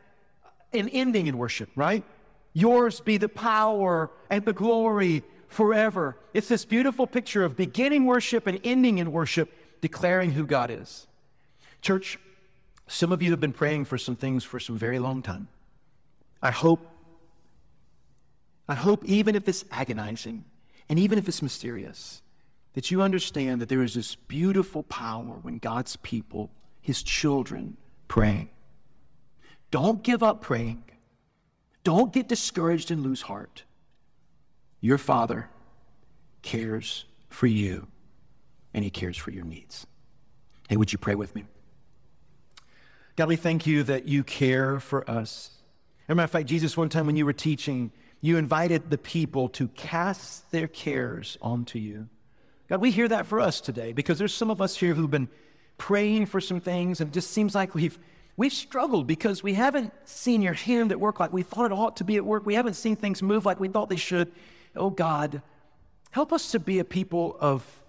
an 0.72 0.88
ending 0.88 1.26
in 1.26 1.38
worship, 1.38 1.70
right? 1.76 2.04
Yours 2.52 3.00
be 3.00 3.16
the 3.16 3.28
power 3.28 4.10
and 4.28 4.44
the 4.44 4.52
glory 4.52 5.22
forever. 5.48 6.16
It's 6.34 6.48
this 6.48 6.64
beautiful 6.64 7.06
picture 7.06 7.44
of 7.44 7.56
beginning 7.56 8.06
worship 8.06 8.46
and 8.46 8.60
ending 8.64 8.98
in 8.98 9.12
worship, 9.12 9.52
declaring 9.80 10.32
who 10.32 10.46
God 10.46 10.70
is. 10.70 11.06
Church, 11.82 12.18
some 12.90 13.12
of 13.12 13.22
you 13.22 13.30
have 13.30 13.38
been 13.38 13.52
praying 13.52 13.84
for 13.84 13.96
some 13.96 14.16
things 14.16 14.42
for 14.42 14.58
some 14.58 14.76
very 14.76 14.98
long 14.98 15.22
time. 15.22 15.46
I 16.42 16.50
hope, 16.50 16.84
I 18.68 18.74
hope 18.74 19.04
even 19.04 19.36
if 19.36 19.48
it's 19.48 19.64
agonizing 19.70 20.44
and 20.88 20.98
even 20.98 21.16
if 21.16 21.28
it's 21.28 21.40
mysterious, 21.40 22.20
that 22.74 22.90
you 22.90 23.00
understand 23.00 23.60
that 23.60 23.68
there 23.68 23.84
is 23.84 23.94
this 23.94 24.16
beautiful 24.16 24.82
power 24.82 25.38
when 25.42 25.58
God's 25.58 25.96
people, 25.96 26.50
his 26.80 27.04
children, 27.04 27.76
pray. 28.08 28.50
Don't 29.70 30.02
give 30.02 30.24
up 30.24 30.40
praying. 30.40 30.82
Don't 31.84 32.12
get 32.12 32.26
discouraged 32.26 32.90
and 32.90 33.04
lose 33.04 33.22
heart. 33.22 33.62
Your 34.80 34.98
Father 34.98 35.48
cares 36.42 37.04
for 37.28 37.46
you, 37.46 37.86
and 38.74 38.82
He 38.82 38.90
cares 38.90 39.16
for 39.16 39.30
your 39.30 39.44
needs. 39.44 39.86
Hey, 40.68 40.76
would 40.76 40.92
you 40.92 40.98
pray 40.98 41.14
with 41.14 41.36
me? 41.36 41.44
God, 43.20 43.28
we 43.28 43.36
thank 43.36 43.66
you 43.66 43.82
that 43.82 44.08
you 44.08 44.24
care 44.24 44.80
for 44.80 45.04
us. 45.10 45.50
As 46.08 46.12
a 46.12 46.14
matter 46.14 46.24
of 46.24 46.30
fact, 46.30 46.46
Jesus, 46.46 46.74
one 46.74 46.88
time 46.88 47.04
when 47.04 47.16
you 47.16 47.26
were 47.26 47.34
teaching, 47.34 47.92
you 48.22 48.38
invited 48.38 48.88
the 48.88 48.96
people 48.96 49.50
to 49.50 49.68
cast 49.68 50.50
their 50.52 50.66
cares 50.66 51.36
onto 51.42 51.78
you. 51.78 52.08
God, 52.70 52.80
we 52.80 52.90
hear 52.90 53.06
that 53.08 53.26
for 53.26 53.38
us 53.38 53.60
today 53.60 53.92
because 53.92 54.18
there's 54.18 54.32
some 54.32 54.50
of 54.50 54.62
us 54.62 54.74
here 54.74 54.94
who've 54.94 55.10
been 55.10 55.28
praying 55.76 56.24
for 56.24 56.40
some 56.40 56.60
things, 56.60 57.02
and 57.02 57.10
it 57.10 57.12
just 57.12 57.30
seems 57.32 57.54
like 57.54 57.74
we've 57.74 57.98
we've 58.38 58.54
struggled 58.54 59.06
because 59.06 59.42
we 59.42 59.52
haven't 59.52 59.92
seen 60.08 60.40
your 60.40 60.54
hand 60.54 60.90
at 60.90 60.98
work 60.98 61.20
like 61.20 61.30
we 61.30 61.42
thought 61.42 61.66
it 61.66 61.72
ought 61.72 61.98
to 61.98 62.04
be 62.04 62.16
at 62.16 62.24
work. 62.24 62.46
We 62.46 62.54
haven't 62.54 62.72
seen 62.72 62.96
things 62.96 63.22
move 63.22 63.44
like 63.44 63.60
we 63.60 63.68
thought 63.68 63.90
they 63.90 63.96
should. 63.96 64.32
Oh 64.74 64.88
God, 64.88 65.42
help 66.10 66.32
us 66.32 66.52
to 66.52 66.58
be 66.58 66.78
a 66.78 66.84
people 66.86 67.36
of 67.38 67.82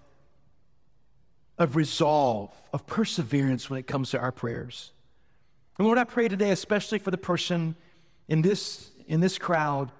of 1.56 1.74
resolve, 1.74 2.50
of 2.74 2.86
perseverance 2.86 3.70
when 3.70 3.78
it 3.78 3.86
comes 3.86 4.10
to 4.10 4.20
our 4.20 4.30
prayers. 4.30 4.92
And 5.82 5.86
Lord, 5.88 5.98
I 5.98 6.04
pray 6.04 6.28
today, 6.28 6.52
especially 6.52 7.00
for 7.00 7.10
the 7.10 7.18
person 7.18 7.74
in 8.28 8.40
this 8.40 8.92
in 9.08 9.18
this 9.18 9.36
crowd 9.36 9.90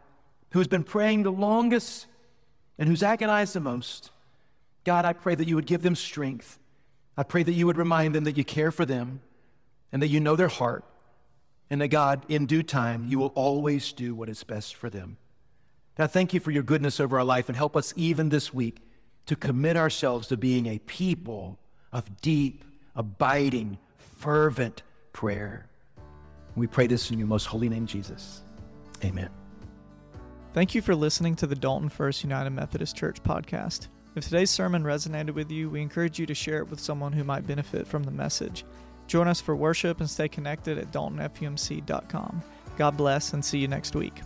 who's 0.53 0.69
been 0.69 0.85
praying 0.85 1.25
the 1.25 1.33
longest 1.33 2.07
and 2.79 2.89
who's 2.89 3.03
agonized 3.03 3.55
the 3.55 3.61
most. 3.61 4.13
God, 4.85 5.05
I 5.05 5.13
pray 5.13 5.35
that 5.35 5.49
you 5.49 5.57
would 5.57 5.67
give 5.67 5.83
them 5.83 5.97
strength 5.97 6.59
I 7.17 7.25
pray 7.25 7.43
that 7.43 7.53
you 7.53 7.67
would 7.67 7.77
remind 7.77 8.15
them 8.15 8.25
that 8.25 8.39
you 8.39 8.45
care 8.45 8.71
for 8.71 8.85
them 8.85 9.21
and 9.91 10.03
that 10.03 10.09
you 10.09 10.21
know 10.21 10.37
their 10.37 10.49
heart, 10.49 10.85
and 11.69 11.81
that 11.81 11.89
God, 11.89 12.25
in 12.29 12.47
due 12.47 12.63
time, 12.63 13.07
you 13.09 13.19
will 13.19 13.33
always 13.35 13.93
do 13.93 14.15
what 14.15 14.31
is 14.31 14.43
best 14.43 14.75
for 14.75 14.89
them. 14.89 15.19
God, 15.99 16.11
thank 16.11 16.33
you 16.33 16.41
for 16.41 16.51
your 16.51 16.63
goodness 16.63 16.99
over 16.99 17.19
our 17.19 17.25
life 17.25 17.49
and 17.49 17.57
help 17.57 17.77
us 17.77 17.93
even 17.97 18.31
this 18.31 18.55
week 18.55 18.79
to 19.27 19.37
commit 19.37 19.77
ourselves 19.77 20.29
to 20.29 20.39
being 20.39 20.67
a 20.67 20.79
people 20.79 21.59
of 21.93 22.23
deep, 22.23 22.65
abiding, 22.97 23.79
fervent 23.99 24.83
prayer. 25.13 25.69
We 26.57 26.67
pray 26.67 26.87
this 26.87 27.11
in 27.11 27.19
your 27.19 27.29
most 27.29 27.47
holy 27.47 27.69
name, 27.69 27.87
Jesus. 27.87 28.43
Amen. 29.05 29.31
Thank 30.53 30.75
you 30.75 30.83
for 30.83 30.95
listening 30.95 31.35
to 31.37 31.47
the 31.47 31.55
Dalton 31.55 31.89
First 31.89 32.23
United 32.23 32.51
Methodist 32.51 32.95
Church 32.95 33.23
podcast. 33.23 33.89
If 34.15 34.25
today's 34.25 34.51
sermon 34.51 34.85
resonated 34.85 35.33
with 35.33 35.51
you, 35.51 35.71
we 35.71 35.81
encourage 35.81 36.19
you 36.19 36.27
to 36.27 36.35
share 36.35 36.59
it 36.59 36.69
with 36.69 36.79
someone 36.79 37.13
who 37.13 37.25
might 37.25 37.47
benefit 37.47 37.87
from 37.87 38.03
the 38.03 38.11
message. 38.11 38.65
Join 39.07 39.29
us 39.29 39.41
for 39.41 39.57
worship 39.57 40.01
and 40.01 40.09
stay 40.09 40.29
connected 40.29 40.77
at 40.77 40.93
daltonfumc.com. 40.93 42.43
God 42.77 42.97
bless 42.97 43.33
and 43.33 43.45
see 43.45 43.59
you 43.59 43.69
next 43.69 43.95
week. 43.95 44.21